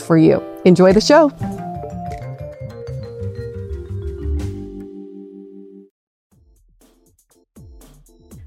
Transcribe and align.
for 0.00 0.16
you. 0.16 0.42
Enjoy 0.64 0.92
the 0.92 1.00
show. 1.00 1.30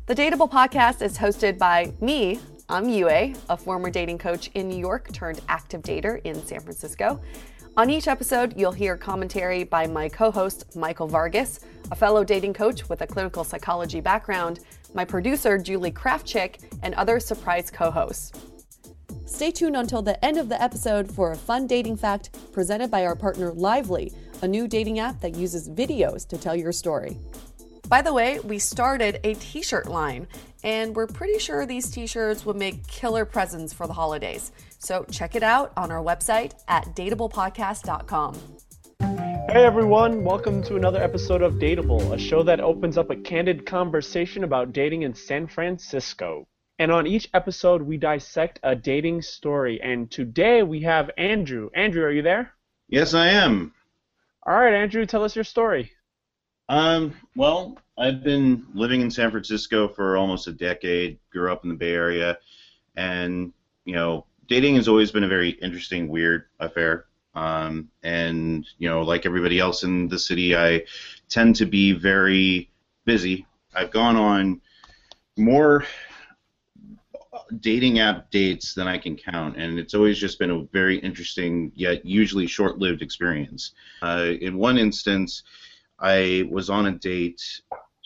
The 0.07 0.15
Dateable 0.15 0.49
podcast 0.49 1.01
is 1.01 1.17
hosted 1.17 1.57
by 1.57 1.91
me. 1.99 2.39
I'm 2.69 2.87
Yue, 2.87 3.35
a 3.49 3.57
former 3.57 3.89
dating 3.89 4.19
coach 4.19 4.49
in 4.53 4.69
New 4.69 4.77
York 4.77 5.11
turned 5.11 5.41
active 5.49 5.81
dater 5.81 6.21
in 6.23 6.35
San 6.45 6.61
Francisco. 6.61 7.19
On 7.75 7.89
each 7.89 8.07
episode, 8.07 8.53
you'll 8.57 8.71
hear 8.71 8.97
commentary 8.97 9.63
by 9.63 9.85
my 9.85 10.09
co 10.09 10.31
host, 10.31 10.75
Michael 10.75 11.07
Vargas, 11.07 11.59
a 11.91 11.95
fellow 11.95 12.23
dating 12.23 12.53
coach 12.53 12.89
with 12.89 13.01
a 13.01 13.07
clinical 13.07 13.43
psychology 13.43 14.01
background, 14.01 14.61
my 14.93 15.05
producer, 15.05 15.57
Julie 15.57 15.91
Krafchick, 15.91 16.63
and 16.83 16.95
other 16.95 17.19
surprise 17.19 17.69
co 17.69 17.91
hosts. 17.91 18.31
Stay 19.25 19.51
tuned 19.51 19.75
until 19.75 20.01
the 20.01 20.23
end 20.23 20.37
of 20.37 20.49
the 20.49 20.61
episode 20.61 21.11
for 21.11 21.31
a 21.31 21.37
fun 21.37 21.67
dating 21.67 21.97
fact 21.97 22.37
presented 22.51 22.89
by 22.89 23.05
our 23.05 23.15
partner 23.15 23.51
Lively, 23.51 24.11
a 24.41 24.47
new 24.47 24.67
dating 24.67 24.99
app 24.99 25.19
that 25.21 25.35
uses 25.35 25.69
videos 25.69 26.27
to 26.27 26.37
tell 26.37 26.55
your 26.55 26.71
story. 26.71 27.17
By 27.87 28.01
the 28.01 28.13
way, 28.13 28.39
we 28.39 28.59
started 28.59 29.19
a 29.23 29.35
t 29.35 29.61
shirt 29.61 29.87
line, 29.87 30.27
and 30.63 30.95
we're 30.95 31.07
pretty 31.07 31.39
sure 31.39 31.65
these 31.65 31.89
t 31.89 32.05
shirts 32.05 32.45
would 32.45 32.57
make 32.57 32.85
killer 32.87 33.23
presents 33.23 33.71
for 33.71 33.87
the 33.87 33.93
holidays. 33.93 34.51
So 34.79 35.05
check 35.09 35.35
it 35.35 35.43
out 35.43 35.71
on 35.77 35.91
our 35.91 36.03
website 36.03 36.53
at 36.67 36.95
dateablepodcast.com. 36.95 38.35
Hey 39.49 39.63
everyone, 39.63 40.25
welcome 40.25 40.61
to 40.63 40.75
another 40.75 41.01
episode 41.01 41.41
of 41.41 41.53
Dateable, 41.53 42.13
a 42.13 42.19
show 42.19 42.43
that 42.43 42.59
opens 42.59 42.97
up 42.97 43.09
a 43.09 43.15
candid 43.15 43.65
conversation 43.65 44.43
about 44.43 44.73
dating 44.73 45.03
in 45.03 45.13
San 45.13 45.47
Francisco. 45.47 46.45
And 46.79 46.91
on 46.91 47.07
each 47.07 47.27
episode, 47.33 47.81
we 47.81 47.97
dissect 47.97 48.59
a 48.61 48.75
dating 48.75 49.23
story. 49.23 49.81
And 49.81 50.11
today 50.11 50.61
we 50.61 50.81
have 50.81 51.09
Andrew. 51.17 51.69
Andrew, 51.75 52.03
are 52.03 52.11
you 52.11 52.21
there? 52.21 52.53
Yes, 52.87 53.13
I 53.15 53.29
am. 53.29 53.73
All 54.45 54.53
right, 54.53 54.73
Andrew, 54.73 55.05
tell 55.05 55.23
us 55.23 55.35
your 55.35 55.43
story. 55.43 55.91
Um, 56.69 57.15
well, 57.35 57.77
I've 57.97 58.23
been 58.23 58.67
living 58.73 59.01
in 59.01 59.09
San 59.09 59.31
Francisco 59.31 59.87
for 59.87 60.17
almost 60.17 60.47
a 60.47 60.51
decade. 60.51 61.17
Grew 61.31 61.51
up 61.51 61.63
in 61.63 61.69
the 61.69 61.75
Bay 61.75 61.93
Area, 61.93 62.37
and 62.95 63.53
you 63.85 63.93
know, 63.93 64.25
dating 64.47 64.75
has 64.75 64.87
always 64.87 65.11
been 65.11 65.23
a 65.23 65.27
very 65.27 65.49
interesting, 65.49 66.09
weird 66.09 66.45
affair. 66.59 67.05
Um, 67.35 67.89
and 68.03 68.65
you 68.77 68.89
know, 68.89 69.01
like 69.01 69.25
everybody 69.25 69.59
else 69.59 69.83
in 69.83 70.07
the 70.09 70.19
city, 70.19 70.55
I 70.55 70.83
tend 71.29 71.55
to 71.57 71.65
be 71.65 71.93
very 71.93 72.69
busy. 73.05 73.45
I've 73.73 73.91
gone 73.91 74.15
on 74.15 74.61
more 75.37 75.85
dating 77.59 77.99
app 77.99 78.29
dates 78.31 78.73
than 78.73 78.87
I 78.87 78.97
can 78.97 79.15
count, 79.15 79.57
and 79.57 79.79
it's 79.79 79.93
always 79.93 80.17
just 80.17 80.39
been 80.39 80.51
a 80.51 80.63
very 80.71 80.97
interesting 80.99 81.71
yet 81.75 82.05
usually 82.05 82.47
short-lived 82.47 83.01
experience. 83.01 83.73
Uh, 84.01 84.33
in 84.41 84.57
one 84.57 84.77
instance, 84.77 85.43
I 85.99 86.47
was 86.49 86.69
on 86.69 86.87
a 86.87 86.91
date, 86.91 87.61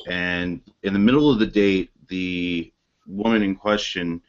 and 0.07 0.61
in 0.83 0.93
the 0.93 0.99
middle 0.99 1.31
of 1.31 1.39
the 1.39 1.47
date, 1.47 1.91
the 2.07 2.71
woman 3.07 3.41
in 3.41 3.55
question 3.55 4.21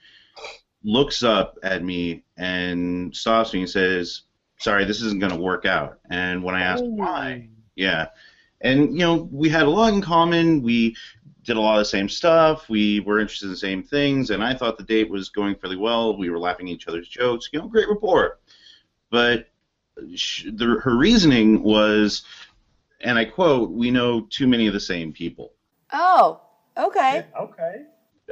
looks 0.84 1.22
up 1.22 1.58
at 1.62 1.84
me 1.84 2.24
and 2.36 3.14
stops 3.14 3.52
me 3.52 3.60
and 3.60 3.70
says, 3.70 4.22
"Sorry, 4.58 4.84
this 4.84 5.02
isn't 5.02 5.20
going 5.20 5.32
to 5.32 5.38
work 5.38 5.64
out." 5.64 5.98
And 6.10 6.42
when 6.42 6.54
I 6.54 6.62
asked 6.62 6.84
why, 6.84 7.48
yeah, 7.76 8.08
and 8.60 8.92
you 8.92 9.00
know 9.00 9.28
we 9.30 9.48
had 9.48 9.66
a 9.66 9.70
lot 9.70 9.92
in 9.92 10.00
common. 10.00 10.62
We 10.62 10.96
did 11.44 11.56
a 11.56 11.60
lot 11.60 11.74
of 11.74 11.80
the 11.80 11.84
same 11.86 12.08
stuff. 12.08 12.68
We 12.68 13.00
were 13.00 13.18
interested 13.18 13.46
in 13.46 13.52
the 13.52 13.56
same 13.56 13.82
things, 13.82 14.30
and 14.30 14.42
I 14.42 14.54
thought 14.54 14.76
the 14.76 14.84
date 14.84 15.10
was 15.10 15.28
going 15.28 15.56
fairly 15.56 15.76
well. 15.76 16.16
We 16.16 16.30
were 16.30 16.38
laughing 16.38 16.68
at 16.68 16.74
each 16.74 16.88
other's 16.88 17.08
jokes. 17.08 17.48
You 17.52 17.60
know, 17.60 17.68
great 17.68 17.88
rapport. 17.88 18.38
But 19.10 19.48
she, 20.14 20.50
the, 20.50 20.80
her 20.82 20.96
reasoning 20.96 21.62
was, 21.62 22.22
and 23.00 23.18
I 23.18 23.24
quote, 23.24 23.70
"We 23.70 23.90
know 23.90 24.22
too 24.22 24.46
many 24.46 24.66
of 24.66 24.72
the 24.72 24.80
same 24.80 25.12
people." 25.12 25.52
Oh, 25.92 26.40
okay. 26.76 27.26
Yeah, 27.32 27.40
okay. 27.40 27.82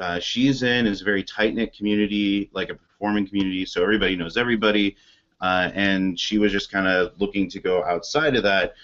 Uh, 0.01 0.21
she's 0.21 0.63
in 0.63 0.87
is 0.87 1.03
a 1.03 1.05
very 1.05 1.25
tight 1.25 1.55
knit 1.55 1.77
community, 1.77 2.49
like 2.53 2.71
a 2.71 2.75
performing 2.75 3.27
community, 3.27 3.67
so 3.67 3.83
everybody 3.83 4.17
knows 4.17 4.37
everybody. 4.37 4.97
Uh, 5.41 5.71
and 5.75 6.21
she 6.21 6.39
was 6.39 6.53
just 6.53 6.71
kind 6.71 6.87
of 6.87 7.19
looking 7.19 7.49
to 7.49 7.61
go 7.61 7.83
outside 7.85 8.37
of 8.37 8.43
that 8.43 8.75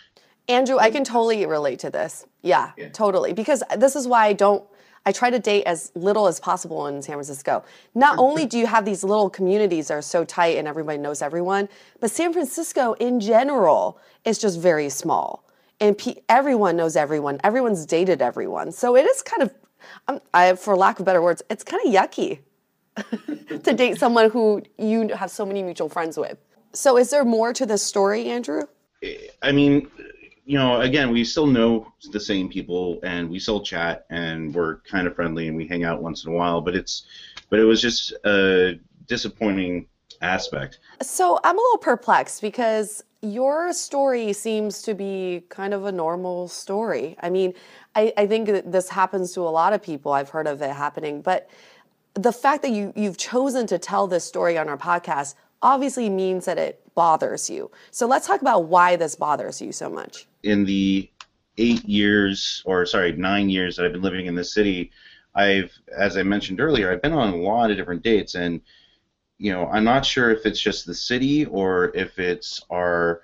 Andrew, 0.48 0.78
I 0.78 0.90
can 0.90 1.04
totally 1.04 1.44
relate 1.46 1.80
to 1.80 1.90
this. 1.90 2.26
Yeah, 2.42 2.72
yeah, 2.76 2.88
totally. 2.90 3.32
Because 3.32 3.62
this 3.76 3.96
is 3.96 4.06
why 4.06 4.26
I 4.26 4.32
don't, 4.32 4.62
I 5.04 5.12
try 5.12 5.30
to 5.30 5.38
date 5.38 5.64
as 5.64 5.90
little 5.94 6.26
as 6.26 6.38
possible 6.38 6.86
in 6.86 7.02
San 7.02 7.14
Francisco. 7.14 7.64
Not 7.94 8.18
only 8.18 8.46
do 8.46 8.58
you 8.58 8.66
have 8.66 8.84
these 8.84 9.02
little 9.02 9.30
communities 9.30 9.88
that 9.88 9.94
are 9.94 10.02
so 10.02 10.24
tight 10.24 10.56
and 10.56 10.68
everybody 10.68 10.98
knows 10.98 11.22
everyone, 11.22 11.68
but 12.00 12.10
San 12.10 12.32
Francisco 12.32 12.92
in 12.94 13.20
general 13.20 13.98
is 14.24 14.38
just 14.38 14.60
very 14.60 14.88
small. 14.88 15.44
And 15.80 15.98
pe- 15.98 16.16
everyone 16.28 16.76
knows 16.76 16.96
everyone. 16.96 17.40
Everyone's 17.44 17.84
dated 17.86 18.22
everyone. 18.22 18.72
So 18.72 18.96
it 18.96 19.04
is 19.04 19.22
kind 19.22 19.42
of, 19.42 19.54
um, 20.08 20.20
I, 20.32 20.54
for 20.54 20.76
lack 20.76 20.98
of 20.98 21.04
better 21.04 21.22
words, 21.22 21.42
it's 21.50 21.64
kind 21.64 21.86
of 21.86 21.92
yucky 21.92 22.40
to 23.62 23.74
date 23.74 23.98
someone 23.98 24.30
who 24.30 24.62
you 24.78 25.08
have 25.08 25.30
so 25.30 25.44
many 25.44 25.62
mutual 25.62 25.88
friends 25.88 26.16
with. 26.16 26.38
So 26.72 26.96
is 26.96 27.10
there 27.10 27.24
more 27.24 27.52
to 27.52 27.66
this 27.66 27.82
story, 27.82 28.28
Andrew? 28.28 28.62
I 29.42 29.52
mean, 29.52 29.88
you 30.46 30.56
know, 30.56 30.80
again, 30.80 31.10
we 31.10 31.24
still 31.24 31.48
know 31.48 31.92
the 32.12 32.20
same 32.20 32.48
people, 32.48 33.00
and 33.02 33.28
we 33.28 33.40
still 33.40 33.60
chat, 33.60 34.06
and 34.10 34.54
we're 34.54 34.76
kind 34.82 35.08
of 35.08 35.16
friendly, 35.16 35.48
and 35.48 35.56
we 35.56 35.66
hang 35.66 35.82
out 35.84 36.00
once 36.00 36.24
in 36.24 36.32
a 36.32 36.34
while. 36.34 36.60
But 36.60 36.76
it's, 36.76 37.04
but 37.50 37.58
it 37.58 37.64
was 37.64 37.82
just 37.82 38.12
a 38.24 38.78
disappointing 39.08 39.88
aspect. 40.22 40.78
So 41.02 41.40
I'm 41.42 41.58
a 41.58 41.60
little 41.60 41.78
perplexed 41.78 42.40
because 42.40 43.02
your 43.22 43.72
story 43.72 44.32
seems 44.32 44.82
to 44.82 44.94
be 44.94 45.42
kind 45.48 45.74
of 45.74 45.84
a 45.84 45.92
normal 45.92 46.46
story. 46.46 47.16
I 47.20 47.28
mean, 47.28 47.52
I, 47.96 48.12
I 48.16 48.26
think 48.28 48.46
that 48.46 48.70
this 48.70 48.88
happens 48.88 49.32
to 49.34 49.40
a 49.40 49.50
lot 49.50 49.72
of 49.72 49.82
people. 49.82 50.12
I've 50.12 50.30
heard 50.30 50.46
of 50.46 50.62
it 50.62 50.70
happening, 50.70 51.22
but 51.22 51.50
the 52.14 52.32
fact 52.32 52.62
that 52.62 52.70
you 52.70 52.92
you've 52.96 53.18
chosen 53.18 53.66
to 53.66 53.78
tell 53.78 54.06
this 54.06 54.24
story 54.24 54.56
on 54.56 54.68
our 54.68 54.78
podcast 54.78 55.34
obviously 55.60 56.08
means 56.08 56.44
that 56.44 56.56
it 56.56 56.80
bothers 56.94 57.50
you. 57.50 57.70
So 57.90 58.06
let's 58.06 58.26
talk 58.26 58.40
about 58.40 58.64
why 58.64 58.96
this 58.96 59.16
bothers 59.16 59.60
you 59.60 59.72
so 59.72 59.90
much. 59.90 60.26
In 60.46 60.64
the 60.64 61.10
eight 61.58 61.84
years, 61.84 62.62
or 62.64 62.86
sorry, 62.86 63.12
nine 63.12 63.48
years 63.50 63.76
that 63.76 63.84
I've 63.84 63.92
been 63.92 64.02
living 64.02 64.26
in 64.26 64.34
this 64.34 64.54
city, 64.54 64.92
I've, 65.34 65.72
as 65.97 66.16
I 66.16 66.22
mentioned 66.22 66.60
earlier, 66.60 66.91
I've 66.91 67.03
been 67.03 67.12
on 67.12 67.34
a 67.34 67.36
lot 67.36 67.71
of 67.71 67.76
different 67.76 68.03
dates, 68.03 68.36
and 68.36 68.60
you 69.38 69.53
know, 69.53 69.66
I'm 69.66 69.84
not 69.84 70.06
sure 70.06 70.30
if 70.30 70.47
it's 70.47 70.60
just 70.60 70.86
the 70.86 70.94
city 70.94 71.44
or 71.47 71.94
if 71.94 72.18
it's 72.18 72.62
our 72.71 73.22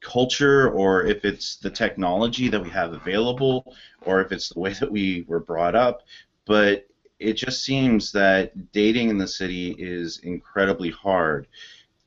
culture 0.00 0.70
or 0.70 1.06
if 1.06 1.24
it's 1.24 1.56
the 1.56 1.70
technology 1.70 2.48
that 2.48 2.62
we 2.62 2.68
have 2.70 2.92
available 2.92 3.74
or 4.02 4.20
if 4.20 4.32
it's 4.32 4.50
the 4.50 4.60
way 4.60 4.72
that 4.74 4.90
we 4.90 5.24
were 5.26 5.40
brought 5.40 5.74
up, 5.74 6.02
but 6.46 6.86
it 7.18 7.34
just 7.34 7.64
seems 7.64 8.12
that 8.12 8.72
dating 8.72 9.08
in 9.08 9.18
the 9.18 9.26
city 9.26 9.74
is 9.78 10.18
incredibly 10.18 10.90
hard. 10.90 11.46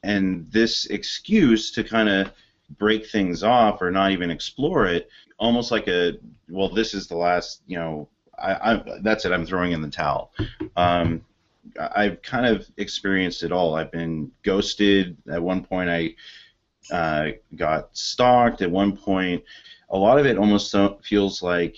And 0.03 0.45
this 0.51 0.85
excuse 0.87 1.71
to 1.71 1.83
kind 1.83 2.09
of 2.09 2.31
break 2.77 3.07
things 3.07 3.43
off 3.43 3.81
or 3.81 3.91
not 3.91 4.11
even 4.11 4.29
explore 4.29 4.85
it, 4.85 5.09
almost 5.37 5.71
like 5.71 5.87
a 5.87 6.13
well, 6.49 6.69
this 6.69 6.93
is 6.93 7.07
the 7.07 7.17
last, 7.17 7.61
you 7.67 7.77
know, 7.77 8.09
I, 8.37 8.73
I 8.73 8.99
that's 9.01 9.25
it. 9.25 9.31
I'm 9.31 9.45
throwing 9.45 9.71
in 9.71 9.81
the 9.81 9.89
towel. 9.89 10.31
Um, 10.75 11.25
I've 11.79 12.21
kind 12.21 12.45
of 12.45 12.65
experienced 12.77 13.43
it 13.43 13.51
all. 13.51 13.75
I've 13.75 13.91
been 13.91 14.31
ghosted. 14.43 15.17
At 15.29 15.41
one 15.41 15.63
point, 15.63 15.89
I 15.89 16.15
uh, 16.91 17.31
got 17.55 17.95
stalked. 17.97 18.61
At 18.61 18.71
one 18.71 18.95
point, 18.95 19.43
a 19.89 19.97
lot 19.97 20.19
of 20.19 20.25
it 20.25 20.37
almost 20.37 20.75
feels 21.03 21.41
like 21.41 21.77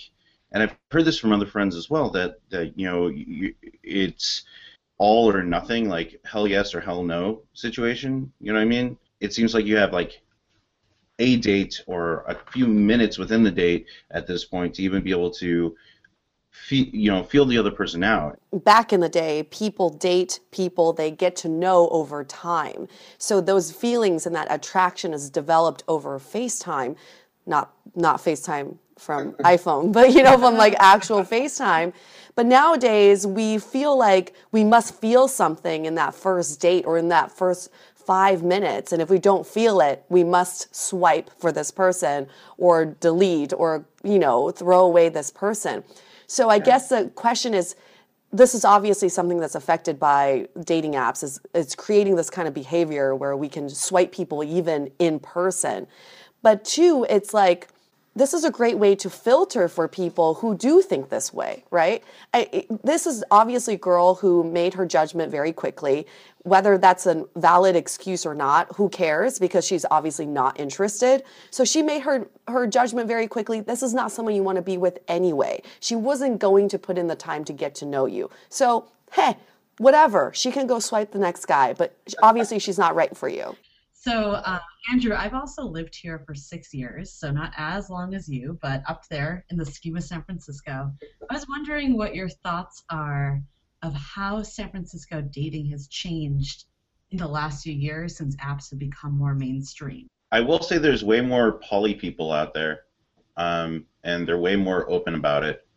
and 0.52 0.62
I've 0.62 0.76
heard 0.90 1.04
this 1.04 1.18
from 1.18 1.32
other 1.32 1.46
friends 1.46 1.76
as 1.76 1.88
well 1.88 2.10
that 2.10 2.40
that 2.50 2.78
you 2.78 2.86
know 2.86 3.08
you, 3.08 3.54
it's 3.82 4.42
all 4.98 5.30
or 5.30 5.42
nothing, 5.42 5.88
like 5.88 6.20
hell 6.24 6.46
yes 6.46 6.74
or 6.74 6.80
hell 6.80 7.02
no 7.02 7.42
situation. 7.54 8.32
You 8.40 8.52
know 8.52 8.58
what 8.58 8.64
I 8.64 8.68
mean? 8.68 8.96
It 9.20 9.32
seems 9.32 9.54
like 9.54 9.64
you 9.64 9.76
have 9.76 9.92
like 9.92 10.20
a 11.20 11.36
date 11.36 11.82
or 11.86 12.24
a 12.26 12.34
few 12.50 12.66
minutes 12.66 13.18
within 13.18 13.44
the 13.44 13.50
date 13.50 13.86
at 14.10 14.26
this 14.26 14.44
point 14.44 14.74
to 14.74 14.82
even 14.82 15.02
be 15.02 15.10
able 15.12 15.30
to 15.30 15.76
feel, 16.50 16.86
you 16.92 17.10
know 17.10 17.22
feel 17.22 17.44
the 17.44 17.58
other 17.58 17.70
person 17.70 18.02
out. 18.02 18.38
Back 18.52 18.92
in 18.92 19.00
the 19.00 19.08
day 19.08 19.44
people 19.44 19.90
date 19.90 20.40
people 20.50 20.92
they 20.92 21.10
get 21.10 21.36
to 21.36 21.48
know 21.48 21.88
over 21.90 22.24
time. 22.24 22.88
So 23.18 23.40
those 23.40 23.70
feelings 23.70 24.26
and 24.26 24.34
that 24.34 24.48
attraction 24.50 25.12
is 25.12 25.30
developed 25.30 25.84
over 25.86 26.18
facetime 26.18 26.96
not 27.46 27.74
not 27.94 28.18
facetime 28.18 28.76
from 28.98 29.32
iphone 29.44 29.92
but 29.92 30.12
you 30.12 30.22
know 30.22 30.38
from 30.38 30.56
like 30.56 30.74
actual 30.78 31.22
facetime. 31.22 31.92
But 32.36 32.46
nowadays 32.46 33.26
we 33.26 33.58
feel 33.58 33.98
like 33.98 34.34
we 34.52 34.64
must 34.64 34.94
feel 34.94 35.28
something 35.28 35.84
in 35.84 35.96
that 35.96 36.14
first 36.14 36.60
date 36.60 36.86
or 36.86 36.96
in 36.96 37.08
that 37.08 37.30
first 37.30 37.70
five 38.10 38.42
minutes. 38.42 38.90
And 38.90 39.00
if 39.00 39.08
we 39.08 39.20
don't 39.20 39.46
feel 39.46 39.80
it, 39.80 40.04
we 40.08 40.24
must 40.24 40.74
swipe 40.74 41.30
for 41.38 41.52
this 41.52 41.70
person 41.70 42.26
or 42.58 42.84
delete 42.84 43.52
or, 43.52 43.84
you 44.02 44.18
know, 44.18 44.50
throw 44.50 44.80
away 44.80 45.10
this 45.10 45.30
person. 45.30 45.84
So 46.26 46.48
I 46.48 46.58
guess 46.58 46.88
the 46.88 47.12
question 47.14 47.54
is 47.54 47.76
this 48.32 48.52
is 48.52 48.64
obviously 48.64 49.08
something 49.08 49.38
that's 49.38 49.54
affected 49.54 50.00
by 50.00 50.48
dating 50.64 50.94
apps 50.94 51.22
is 51.22 51.40
it's 51.54 51.76
creating 51.76 52.16
this 52.16 52.30
kind 52.30 52.48
of 52.48 52.52
behavior 52.52 53.14
where 53.14 53.36
we 53.36 53.48
can 53.48 53.68
swipe 53.68 54.10
people 54.10 54.42
even 54.42 54.90
in 54.98 55.20
person. 55.20 55.86
But 56.42 56.64
two, 56.64 57.06
it's 57.08 57.32
like 57.32 57.68
this 58.16 58.34
is 58.34 58.44
a 58.44 58.50
great 58.50 58.78
way 58.78 58.96
to 58.96 59.08
filter 59.08 59.68
for 59.68 59.86
people 59.86 60.34
who 60.34 60.56
do 60.56 60.82
think 60.82 61.08
this 61.08 61.32
way, 61.32 61.64
right? 61.70 62.02
I, 62.34 62.66
this 62.82 63.06
is 63.06 63.24
obviously 63.30 63.74
a 63.74 63.78
girl 63.78 64.16
who 64.16 64.42
made 64.42 64.74
her 64.74 64.84
judgment 64.84 65.30
very 65.30 65.52
quickly. 65.52 66.06
Whether 66.42 66.76
that's 66.78 67.06
a 67.06 67.26
valid 67.36 67.76
excuse 67.76 68.26
or 68.26 68.34
not, 68.34 68.74
who 68.76 68.88
cares? 68.88 69.38
Because 69.38 69.64
she's 69.64 69.84
obviously 69.90 70.26
not 70.26 70.58
interested. 70.58 71.22
So 71.50 71.64
she 71.64 71.82
made 71.82 72.02
her 72.02 72.28
her 72.48 72.66
judgment 72.66 73.06
very 73.06 73.28
quickly. 73.28 73.60
This 73.60 73.82
is 73.82 73.94
not 73.94 74.10
someone 74.10 74.34
you 74.34 74.42
want 74.42 74.56
to 74.56 74.62
be 74.62 74.76
with 74.76 74.98
anyway. 75.06 75.62
She 75.80 75.94
wasn't 75.94 76.40
going 76.40 76.68
to 76.70 76.78
put 76.78 76.98
in 76.98 77.06
the 77.06 77.16
time 77.16 77.44
to 77.44 77.52
get 77.52 77.74
to 77.76 77.86
know 77.86 78.06
you. 78.06 78.30
So 78.48 78.86
hey, 79.12 79.36
whatever. 79.78 80.32
She 80.34 80.50
can 80.50 80.66
go 80.66 80.78
swipe 80.78 81.12
the 81.12 81.18
next 81.18 81.46
guy, 81.46 81.74
but 81.74 81.96
obviously 82.22 82.58
she's 82.58 82.78
not 82.78 82.94
right 82.94 83.16
for 83.16 83.28
you. 83.28 83.56
So, 84.02 84.30
uh, 84.30 84.60
Andrew, 84.90 85.14
I've 85.14 85.34
also 85.34 85.62
lived 85.62 85.94
here 85.94 86.20
for 86.20 86.34
six 86.34 86.72
years, 86.72 87.12
so 87.12 87.30
not 87.30 87.52
as 87.58 87.90
long 87.90 88.14
as 88.14 88.30
you, 88.30 88.58
but 88.62 88.82
up 88.88 89.06
there 89.10 89.44
in 89.50 89.58
the 89.58 89.66
scheme 89.66 89.94
of 89.94 90.02
San 90.02 90.22
Francisco. 90.22 90.90
I 91.28 91.34
was 91.34 91.46
wondering 91.46 91.98
what 91.98 92.14
your 92.14 92.30
thoughts 92.30 92.82
are 92.88 93.42
of 93.82 93.92
how 93.92 94.42
San 94.42 94.70
Francisco 94.70 95.20
dating 95.20 95.66
has 95.72 95.86
changed 95.86 96.64
in 97.10 97.18
the 97.18 97.28
last 97.28 97.62
few 97.62 97.74
years 97.74 98.16
since 98.16 98.34
apps 98.36 98.70
have 98.70 98.78
become 98.78 99.18
more 99.18 99.34
mainstream. 99.34 100.06
I 100.32 100.40
will 100.40 100.62
say 100.62 100.78
there's 100.78 101.04
way 101.04 101.20
more 101.20 101.52
poly 101.58 101.94
people 101.94 102.32
out 102.32 102.54
there, 102.54 102.84
um, 103.36 103.84
and 104.02 104.26
they're 104.26 104.38
way 104.38 104.56
more 104.56 104.90
open 104.90 105.14
about 105.14 105.44
it, 105.44 105.68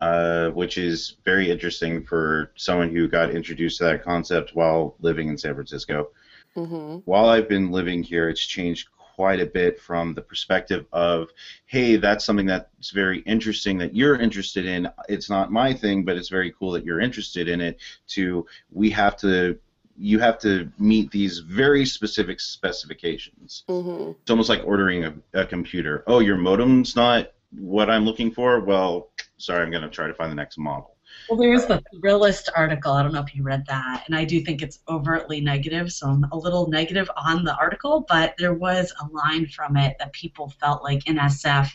uh, 0.00 0.48
which 0.52 0.78
is 0.78 1.16
very 1.26 1.50
interesting 1.50 2.02
for 2.02 2.52
someone 2.56 2.88
who 2.88 3.08
got 3.08 3.30
introduced 3.30 3.76
to 3.76 3.84
that 3.84 4.02
concept 4.02 4.52
while 4.54 4.96
living 5.00 5.28
in 5.28 5.36
San 5.36 5.52
Francisco. 5.52 6.08
Mm-hmm. 6.56 6.98
While 7.04 7.28
I've 7.28 7.48
been 7.48 7.70
living 7.70 8.02
here, 8.02 8.28
it's 8.28 8.44
changed 8.44 8.88
quite 9.14 9.40
a 9.40 9.46
bit 9.46 9.80
from 9.80 10.14
the 10.14 10.22
perspective 10.22 10.86
of, 10.92 11.28
hey, 11.66 11.96
that's 11.96 12.24
something 12.24 12.46
that's 12.46 12.90
very 12.90 13.20
interesting 13.20 13.78
that 13.78 13.94
you're 13.94 14.16
interested 14.16 14.66
in. 14.66 14.88
It's 15.08 15.28
not 15.28 15.52
my 15.52 15.74
thing, 15.74 16.04
but 16.04 16.16
it's 16.16 16.28
very 16.28 16.52
cool 16.58 16.72
that 16.72 16.84
you're 16.84 17.00
interested 17.00 17.48
in 17.48 17.60
it. 17.60 17.78
To 18.08 18.46
we 18.70 18.90
have 18.90 19.16
to 19.18 19.58
you 19.96 20.18
have 20.18 20.38
to 20.40 20.72
meet 20.78 21.10
these 21.10 21.38
very 21.38 21.84
specific 21.84 22.40
specifications. 22.40 23.64
Mm-hmm. 23.68 24.12
It's 24.22 24.30
almost 24.30 24.48
like 24.48 24.62
ordering 24.64 25.04
a, 25.04 25.14
a, 25.34 25.46
computer. 25.46 26.02
Oh, 26.06 26.20
your 26.20 26.38
modem's 26.38 26.96
not 26.96 27.32
what 27.50 27.90
I'm 27.90 28.04
looking 28.04 28.30
for. 28.30 28.60
Well, 28.60 29.10
sorry, 29.36 29.62
I'm 29.62 29.70
going 29.70 29.82
to 29.82 29.90
try 29.90 30.06
to 30.06 30.14
find 30.14 30.30
the 30.30 30.36
next 30.36 30.58
model. 30.58 30.96
Well, 31.28 31.38
there's 31.38 31.66
the 31.66 31.82
Thrillist 31.94 32.48
article. 32.54 32.92
I 32.92 33.02
don't 33.02 33.12
know 33.12 33.22
if 33.22 33.34
you 33.34 33.42
read 33.42 33.64
that, 33.66 34.04
and 34.06 34.14
I 34.14 34.24
do 34.24 34.40
think 34.40 34.60
it's 34.60 34.80
overtly 34.88 35.40
negative, 35.40 35.92
so 35.92 36.08
I'm 36.08 36.24
a 36.32 36.36
little 36.36 36.68
negative 36.68 37.10
on 37.16 37.44
the 37.44 37.54
article. 37.56 38.04
But 38.08 38.34
there 38.38 38.54
was 38.54 38.92
a 39.00 39.06
line 39.06 39.46
from 39.46 39.76
it 39.76 39.96
that 39.98 40.12
people 40.12 40.52
felt 40.60 40.82
like 40.82 41.06
in 41.08 41.16
SF, 41.16 41.70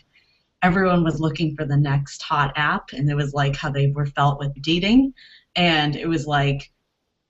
everyone 0.62 1.04
was 1.04 1.20
looking 1.20 1.56
for 1.56 1.66
the 1.66 1.78
next 1.78 2.22
hot 2.22 2.54
app, 2.56 2.92
and 2.94 3.10
it 3.10 3.16
was 3.16 3.34
like 3.34 3.56
how 3.56 3.72
they 3.72 3.92
were 3.92 4.06
felt 4.06 4.40
with 4.40 4.62
dating, 4.62 5.14
and 5.56 5.96
it 5.96 6.08
was 6.08 6.28
like 6.28 6.72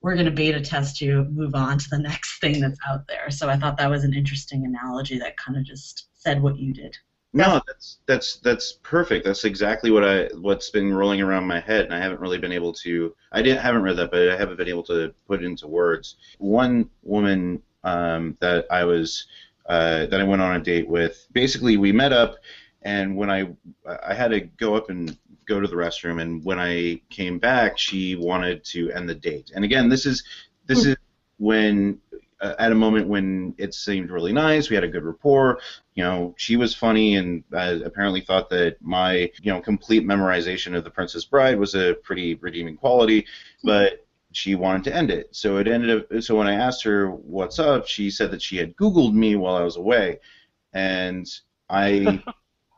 we're 0.01 0.13
going 0.13 0.25
to 0.25 0.31
beta 0.31 0.61
test 0.61 1.01
you, 1.01 1.25
move 1.31 1.55
on 1.55 1.77
to 1.77 1.89
the 1.89 1.99
next 1.99 2.39
thing 2.39 2.59
that's 2.61 2.79
out 2.87 3.07
there. 3.07 3.29
So 3.29 3.49
I 3.49 3.57
thought 3.57 3.77
that 3.77 3.89
was 3.89 4.03
an 4.03 4.13
interesting 4.13 4.65
analogy 4.65 5.17
that 5.19 5.37
kind 5.37 5.57
of 5.57 5.65
just 5.65 6.07
said 6.13 6.41
what 6.41 6.57
you 6.57 6.73
did. 6.73 6.97
No, 7.37 7.61
that's 7.67 7.99
that's 8.07 8.37
that's 8.37 8.73
perfect. 8.81 9.23
That's 9.23 9.45
exactly 9.45 9.91
what 9.91 10.03
I 10.03 10.25
what's 10.39 10.71
been 10.71 10.91
rolling 10.91 11.21
around 11.21 11.45
my 11.45 11.59
head, 11.59 11.85
and 11.85 11.93
I 11.93 11.99
haven't 11.99 12.19
really 12.19 12.39
been 12.39 12.51
able 12.51 12.73
to. 12.73 13.15
I 13.31 13.43
didn't 13.43 13.61
haven't 13.61 13.83
read 13.83 13.97
that, 13.97 14.09
but 14.09 14.27
I 14.29 14.35
haven't 14.35 14.57
been 14.57 14.67
able 14.67 14.81
to 14.83 15.13
put 15.27 15.43
it 15.43 15.45
into 15.45 15.67
words. 15.67 16.15
One 16.39 16.89
woman 17.03 17.61
um, 17.83 18.37
that 18.39 18.65
I 18.71 18.85
was 18.85 19.27
uh, 19.67 20.07
that 20.07 20.19
I 20.19 20.23
went 20.23 20.41
on 20.41 20.55
a 20.55 20.59
date 20.59 20.87
with, 20.87 21.27
basically 21.31 21.77
we 21.77 21.91
met 21.91 22.11
up, 22.11 22.37
and 22.81 23.15
when 23.15 23.29
I 23.29 23.49
I 23.85 24.15
had 24.15 24.31
to 24.31 24.39
go 24.39 24.75
up 24.75 24.89
and 24.89 25.15
go 25.45 25.59
to 25.59 25.67
the 25.67 25.75
restroom, 25.75 26.19
and 26.19 26.43
when 26.43 26.59
I 26.59 27.01
came 27.11 27.37
back, 27.37 27.77
she 27.77 28.15
wanted 28.15 28.63
to 28.65 28.91
end 28.93 29.07
the 29.07 29.15
date. 29.15 29.51
And 29.53 29.63
again, 29.63 29.89
this 29.89 30.07
is 30.07 30.23
this 30.65 30.85
hmm. 30.85 30.89
is 30.89 30.97
when 31.37 31.99
at 32.41 32.71
a 32.71 32.75
moment 32.75 33.07
when 33.07 33.55
it 33.57 33.73
seemed 33.73 34.11
really 34.11 34.33
nice. 34.33 34.69
We 34.69 34.75
had 34.75 34.83
a 34.83 34.89
good 34.89 35.03
rapport. 35.03 35.59
You 35.95 36.03
know, 36.03 36.35
she 36.37 36.55
was 36.55 36.75
funny 36.75 37.15
and 37.15 37.43
uh, 37.53 37.79
apparently 37.83 38.21
thought 38.21 38.49
that 38.49 38.77
my, 38.81 39.31
you 39.41 39.51
know, 39.51 39.59
complete 39.59 40.05
memorization 40.05 40.75
of 40.75 40.83
The 40.83 40.91
Princess 40.91 41.25
Bride 41.25 41.59
was 41.59 41.75
a 41.75 41.95
pretty 42.03 42.35
redeeming 42.35 42.77
quality, 42.77 43.25
but 43.63 44.05
she 44.31 44.55
wanted 44.55 44.83
to 44.85 44.95
end 44.95 45.09
it. 45.09 45.29
So 45.31 45.57
it 45.57 45.67
ended 45.67 46.01
up. 46.01 46.21
So 46.21 46.35
when 46.35 46.47
I 46.47 46.53
asked 46.53 46.83
her 46.83 47.09
what's 47.09 47.59
up, 47.59 47.87
she 47.87 48.11
said 48.11 48.31
that 48.31 48.41
she 48.41 48.57
had 48.57 48.75
Googled 48.75 49.13
me 49.13 49.35
while 49.35 49.55
I 49.55 49.63
was 49.63 49.77
away, 49.77 50.19
and 50.73 51.27
I. 51.69 52.23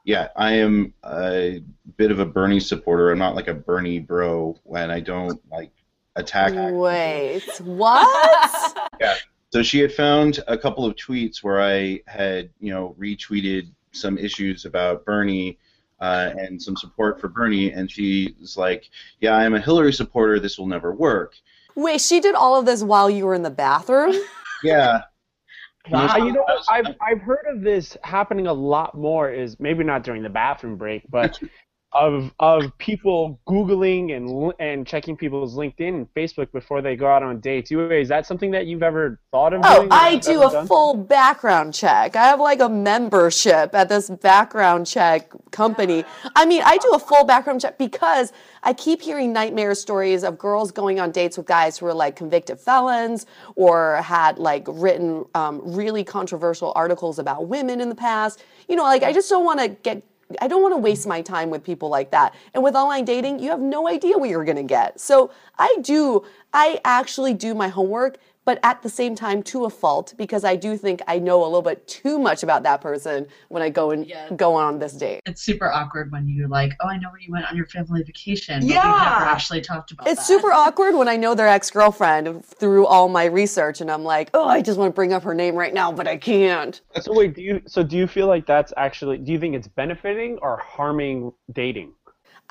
yeah, 0.06 0.30
I 0.36 0.54
am 0.54 0.94
a 1.04 1.62
bit 1.98 2.10
of 2.10 2.20
a 2.20 2.26
Bernie 2.26 2.60
supporter. 2.60 3.12
I'm 3.12 3.20
not 3.20 3.36
like 3.36 3.48
a 3.48 3.54
Bernie 3.54 4.00
bro, 4.00 4.58
and 4.76 4.92
I 4.92 5.02
don't 5.02 5.40
like 5.52 5.72
attack. 6.16 6.54
Wait, 6.56 7.44
what? 7.60 8.90
yeah, 9.00 9.16
so 9.52 9.64
she 9.64 9.80
had 9.80 9.92
found 9.92 10.40
a 10.48 10.58
couple 10.58 10.86
of 10.86 10.96
tweets 10.96 11.44
where 11.44 11.62
I 11.62 12.02
had, 12.08 12.50
you 12.60 12.72
know, 12.72 12.96
retweeted 13.00 13.70
some 13.92 14.18
issues 14.18 14.66
about 14.66 15.06
Bernie 15.06 15.58
uh, 16.00 16.32
and 16.38 16.62
some 16.62 16.78
support 16.78 17.20
for 17.20 17.28
Bernie, 17.28 17.72
and 17.72 17.90
she 17.90 18.36
was 18.40 18.58
like, 18.58 18.90
"Yeah, 19.20 19.36
I'm 19.36 19.56
a 19.56 19.60
Hillary 19.60 19.92
supporter. 19.92 20.40
This 20.40 20.58
will 20.58 20.68
never 20.68 20.94
work." 20.94 21.34
Wait, 21.76 22.02
she 22.02 22.20
did 22.20 22.36
all 22.36 22.60
of 22.60 22.66
this 22.66 22.84
while 22.84 23.10
you 23.10 23.26
were 23.26 23.34
in 23.34 23.44
the 23.44 23.50
bathroom? 23.50 24.16
yeah. 24.64 25.02
Wow. 25.90 26.18
You 26.18 26.34
know, 26.34 26.46
I've 26.70 26.96
I've 27.02 27.22
heard 27.22 27.46
of 27.48 27.62
this 27.62 27.98
happening 28.04 28.48
a 28.48 28.54
lot 28.54 28.96
more. 28.96 29.30
Is 29.30 29.60
maybe 29.60 29.84
not 29.84 30.04
during 30.04 30.24
the 30.24 30.30
bathroom 30.30 30.78
break, 30.78 31.04
but 31.10 31.40
of 31.92 32.32
of 32.40 32.78
people 32.78 33.40
googling 33.48 34.16
and 34.16 34.54
and 34.60 34.86
checking 34.86 35.18
people's 35.18 35.56
LinkedIn 35.56 35.90
and 35.90 36.14
Facebook 36.14 36.52
before 36.52 36.82
they 36.82 36.96
go 36.96 37.08
out 37.08 37.24
on 37.24 37.40
dates. 37.40 37.72
Is 37.72 38.10
that 38.10 38.28
something 38.28 38.52
that 38.52 38.68
you've 38.68 38.84
ever 38.84 39.20
thought 39.32 39.54
of? 39.54 39.62
Oh, 39.64 39.88
I 39.90 40.18
do 40.18 40.44
a 40.44 40.52
done? 40.52 40.68
full 40.68 40.94
background 40.94 41.74
check. 41.74 42.16
I 42.16 42.26
have 42.26 42.40
like 42.40 42.60
a 42.60 42.70
membership 42.70 43.74
at 43.74 43.90
this 43.90 44.10
background 44.10 44.86
check 44.86 45.32
company. 45.52 46.04
I 46.36 46.46
mean, 46.46 46.62
I 46.64 46.78
do 46.78 46.94
a 46.94 47.00
full 47.00 47.24
background 47.24 47.62
check 47.62 47.80
because 47.80 48.34
I 48.62 48.74
keep 48.74 49.02
hearing 49.02 49.34
nightmare 49.34 49.74
stories 49.74 50.24
of 50.24 50.38
girls 50.38 50.72
going 50.72 51.00
on 51.00 51.12
dates 51.12 51.38
with 51.38 51.48
guys 51.48 51.80
who 51.80 51.88
are 51.88 51.94
like 51.94 52.16
convicted 52.16 52.60
felons 52.60 53.26
or 53.56 53.96
had 54.04 54.38
like 54.38 54.66
written 54.68 55.26
um, 55.34 55.62
really 55.64 56.04
controversial 56.04 56.72
articles 56.76 57.18
about 57.18 57.48
women 57.48 57.82
in 57.82 57.90
the 57.90 57.96
past. 57.96 58.44
You 58.68 58.76
know, 58.76 58.84
like 58.84 59.02
I 59.02 59.12
just 59.12 59.28
don't 59.28 59.46
want 59.46 59.60
to 59.60 59.70
get 59.70 60.04
I 60.42 60.48
don't 60.48 60.62
want 60.62 60.74
to 60.74 60.78
waste 60.78 61.08
my 61.08 61.22
time 61.22 61.50
with 61.50 61.64
people 61.64 61.90
like 61.90 62.12
that. 62.12 62.36
And 62.54 62.64
with 62.64 62.76
online 62.76 63.06
dating, 63.06 63.40
you 63.40 63.50
have 63.50 63.60
no 63.60 63.88
idea 63.88 64.18
what 64.18 64.30
you're 64.30 64.46
going 64.46 64.58
to 64.58 64.64
get. 64.64 65.00
So 65.00 65.32
I 65.58 65.78
do, 65.82 66.24
I 66.54 66.80
actually 66.86 67.34
do 67.34 67.56
my 67.56 67.68
homework 67.68 68.18
but 68.50 68.60
at 68.64 68.82
the 68.82 68.90
same 68.90 69.14
time 69.14 69.44
to 69.44 69.66
a 69.66 69.70
fault 69.70 70.16
because 70.18 70.44
I 70.44 70.56
do 70.56 70.76
think 70.76 71.04
I 71.08 71.20
know 71.20 71.44
a 71.44 71.46
little 71.46 71.62
bit 71.62 71.88
too 71.88 72.18
much 72.18 72.42
about 72.42 72.64
that 72.64 72.82
person 72.82 73.28
when 73.50 73.62
I 73.62 73.70
go 73.70 73.92
and 73.92 74.08
yeah. 74.08 74.28
go 74.36 74.56
on 74.56 74.80
this 74.80 74.94
date. 74.94 75.22
It's 75.28 75.44
super 75.44 75.72
awkward 75.72 76.12
when 76.12 76.28
you 76.28 76.48
like, 76.48 76.74
oh, 76.80 76.88
I 76.88 76.98
know 76.98 77.12
where 77.12 77.20
you 77.20 77.32
went 77.32 77.46
on 77.46 77.56
your 77.56 77.68
family 77.68 78.02
vacation. 78.02 78.66
yeah, 78.66 78.92
we 78.92 79.04
never 79.04 79.26
actually 79.26 79.62
talked 79.62 79.92
about. 79.92 80.08
It's 80.08 80.22
that. 80.22 80.26
super 80.26 80.52
awkward 80.52 80.96
when 80.96 81.08
I 81.08 81.16
know 81.16 81.36
their 81.36 81.48
ex 81.48 81.70
girlfriend 81.70 82.44
through 82.44 82.88
all 82.88 83.08
my 83.08 83.26
research, 83.26 83.82
and 83.82 83.92
I'm 83.92 84.04
like, 84.04 84.32
oh, 84.34 84.48
I 84.48 84.64
just 84.64 84.80
want 84.80 84.94
to 84.94 84.96
bring 84.96 85.14
up 85.14 85.22
her 85.26 85.36
name 85.36 85.54
right 85.54 85.72
now, 85.72 85.92
but 85.92 86.08
I 86.08 86.18
can't. 86.18 86.82
So 87.02 87.14
wait, 87.14 87.36
do 87.36 87.44
you? 87.44 87.62
So 87.68 87.84
do 87.84 87.98
you 87.98 88.08
feel 88.08 88.26
like 88.26 88.48
that's 88.48 88.74
actually? 88.78 89.20
Do 89.20 89.32
you 89.32 89.40
think 89.40 89.54
it's 89.54 89.68
benefiting 89.68 90.40
or 90.42 90.58
harming 90.58 91.34
dating? 91.54 91.94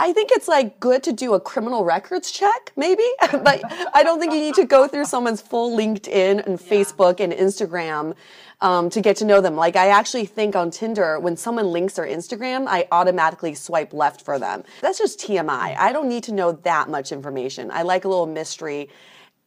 I 0.00 0.12
think 0.12 0.30
it's 0.32 0.46
like 0.46 0.78
good 0.78 1.02
to 1.04 1.12
do 1.12 1.34
a 1.34 1.40
criminal 1.40 1.84
records 1.84 2.30
check, 2.30 2.72
maybe, 2.76 3.02
but 3.32 3.60
I 3.94 4.02
don't 4.04 4.20
think 4.20 4.32
you 4.32 4.40
need 4.40 4.54
to 4.54 4.64
go 4.64 4.86
through 4.86 5.06
someone's 5.06 5.40
full 5.40 5.76
LinkedIn 5.76 6.46
and 6.46 6.58
Facebook 6.58 7.18
and 7.18 7.32
Instagram 7.32 8.14
um, 8.60 8.90
to 8.90 9.00
get 9.00 9.16
to 9.16 9.24
know 9.24 9.40
them. 9.40 9.56
Like 9.56 9.76
I 9.76 9.88
actually 9.88 10.26
think 10.26 10.54
on 10.54 10.70
Tinder, 10.70 11.18
when 11.18 11.36
someone 11.36 11.66
links 11.66 11.94
their 11.94 12.06
Instagram, 12.06 12.66
I 12.68 12.86
automatically 12.92 13.54
swipe 13.54 13.92
left 13.92 14.22
for 14.22 14.38
them. 14.38 14.64
That's 14.80 14.98
just 14.98 15.18
TMI. 15.20 15.76
I 15.76 15.92
don't 15.92 16.08
need 16.08 16.24
to 16.24 16.32
know 16.32 16.52
that 16.52 16.88
much 16.88 17.10
information. 17.12 17.70
I 17.70 17.82
like 17.82 18.04
a 18.04 18.08
little 18.08 18.26
mystery 18.26 18.88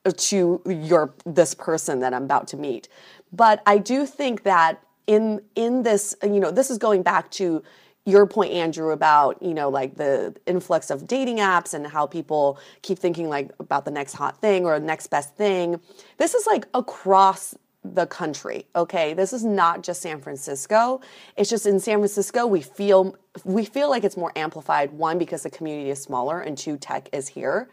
to 0.09 0.61
your 0.65 1.13
this 1.25 1.53
person 1.53 1.99
that 1.99 2.13
I'm 2.13 2.23
about 2.23 2.47
to 2.49 2.57
meet. 2.57 2.89
But 3.31 3.61
I 3.65 3.77
do 3.77 4.05
think 4.05 4.43
that 4.43 4.83
in 5.07 5.41
in 5.55 5.83
this, 5.83 6.15
you 6.23 6.39
know, 6.39 6.51
this 6.51 6.69
is 6.69 6.77
going 6.77 7.03
back 7.03 7.29
to 7.31 7.63
your 8.05 8.25
point 8.25 8.51
andrew 8.51 8.91
about 8.91 9.41
you 9.43 9.53
know 9.53 9.69
like 9.69 9.95
the 9.95 10.35
influx 10.47 10.89
of 10.89 11.05
dating 11.05 11.37
apps 11.37 11.73
and 11.73 11.85
how 11.85 12.05
people 12.05 12.59
keep 12.81 12.97
thinking 12.97 13.29
like 13.29 13.51
about 13.59 13.85
the 13.85 13.91
next 13.91 14.13
hot 14.13 14.41
thing 14.41 14.65
or 14.65 14.79
the 14.79 14.85
next 14.85 15.07
best 15.07 15.35
thing. 15.35 15.79
This 16.17 16.33
is 16.33 16.47
like 16.47 16.67
across 16.73 17.55
the 17.83 18.05
country 18.05 18.65
okay? 18.75 19.13
This 19.13 19.33
is 19.33 19.43
not 19.43 19.83
just 19.83 20.01
san 20.01 20.19
francisco. 20.19 21.01
It's 21.35 21.49
just 21.49 21.65
in 21.65 21.79
san 21.79 21.97
francisco 21.97 22.47
we 22.47 22.61
feel 22.61 23.15
we 23.43 23.65
feel 23.65 23.89
like 23.89 24.03
it's 24.03 24.17
more 24.17 24.31
amplified 24.35 24.91
one 24.93 25.17
because 25.17 25.43
the 25.43 25.49
community 25.51 25.89
is 25.89 26.01
smaller 26.01 26.41
and 26.41 26.57
two 26.57 26.77
tech 26.77 27.07
is 27.13 27.27
here. 27.27 27.69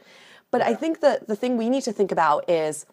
But 0.50 0.62
i 0.62 0.74
think 0.74 1.00
the 1.00 1.20
the 1.26 1.36
thing 1.36 1.56
we 1.56 1.70
need 1.70 1.84
to 1.84 1.92
think 1.92 2.12
about 2.12 2.48
is 2.50 2.84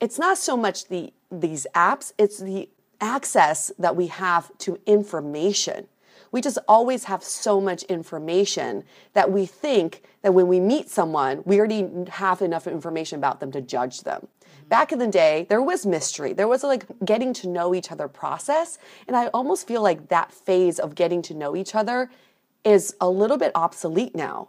it's 0.00 0.18
not 0.18 0.38
so 0.38 0.56
much 0.56 0.88
the 0.88 1.12
these 1.30 1.66
apps 1.74 2.12
it's 2.18 2.38
the 2.38 2.68
access 3.00 3.72
that 3.78 3.96
we 3.96 4.06
have 4.06 4.56
to 4.58 4.78
information 4.86 5.86
we 6.32 6.40
just 6.40 6.58
always 6.66 7.04
have 7.04 7.22
so 7.22 7.60
much 7.60 7.82
information 7.84 8.84
that 9.12 9.30
we 9.30 9.46
think 9.46 10.02
that 10.22 10.32
when 10.32 10.48
we 10.48 10.58
meet 10.58 10.88
someone, 10.88 11.42
we 11.44 11.58
already 11.58 11.88
have 12.08 12.42
enough 12.42 12.66
information 12.66 13.18
about 13.18 13.38
them 13.38 13.52
to 13.52 13.60
judge 13.60 14.00
them. 14.00 14.26
Mm-hmm. 14.26 14.68
Back 14.68 14.92
in 14.92 14.98
the 14.98 15.06
day, 15.06 15.46
there 15.48 15.62
was 15.62 15.84
mystery. 15.86 16.32
There 16.32 16.48
was 16.48 16.64
like 16.64 16.86
getting 17.04 17.34
to 17.34 17.48
know 17.48 17.74
each 17.74 17.92
other 17.92 18.08
process. 18.08 18.78
And 19.06 19.14
I 19.14 19.26
almost 19.28 19.68
feel 19.68 19.82
like 19.82 20.08
that 20.08 20.32
phase 20.32 20.78
of 20.78 20.94
getting 20.94 21.22
to 21.22 21.34
know 21.34 21.54
each 21.54 21.74
other 21.74 22.10
is 22.64 22.96
a 23.00 23.08
little 23.08 23.36
bit 23.36 23.52
obsolete 23.54 24.16
now. 24.16 24.48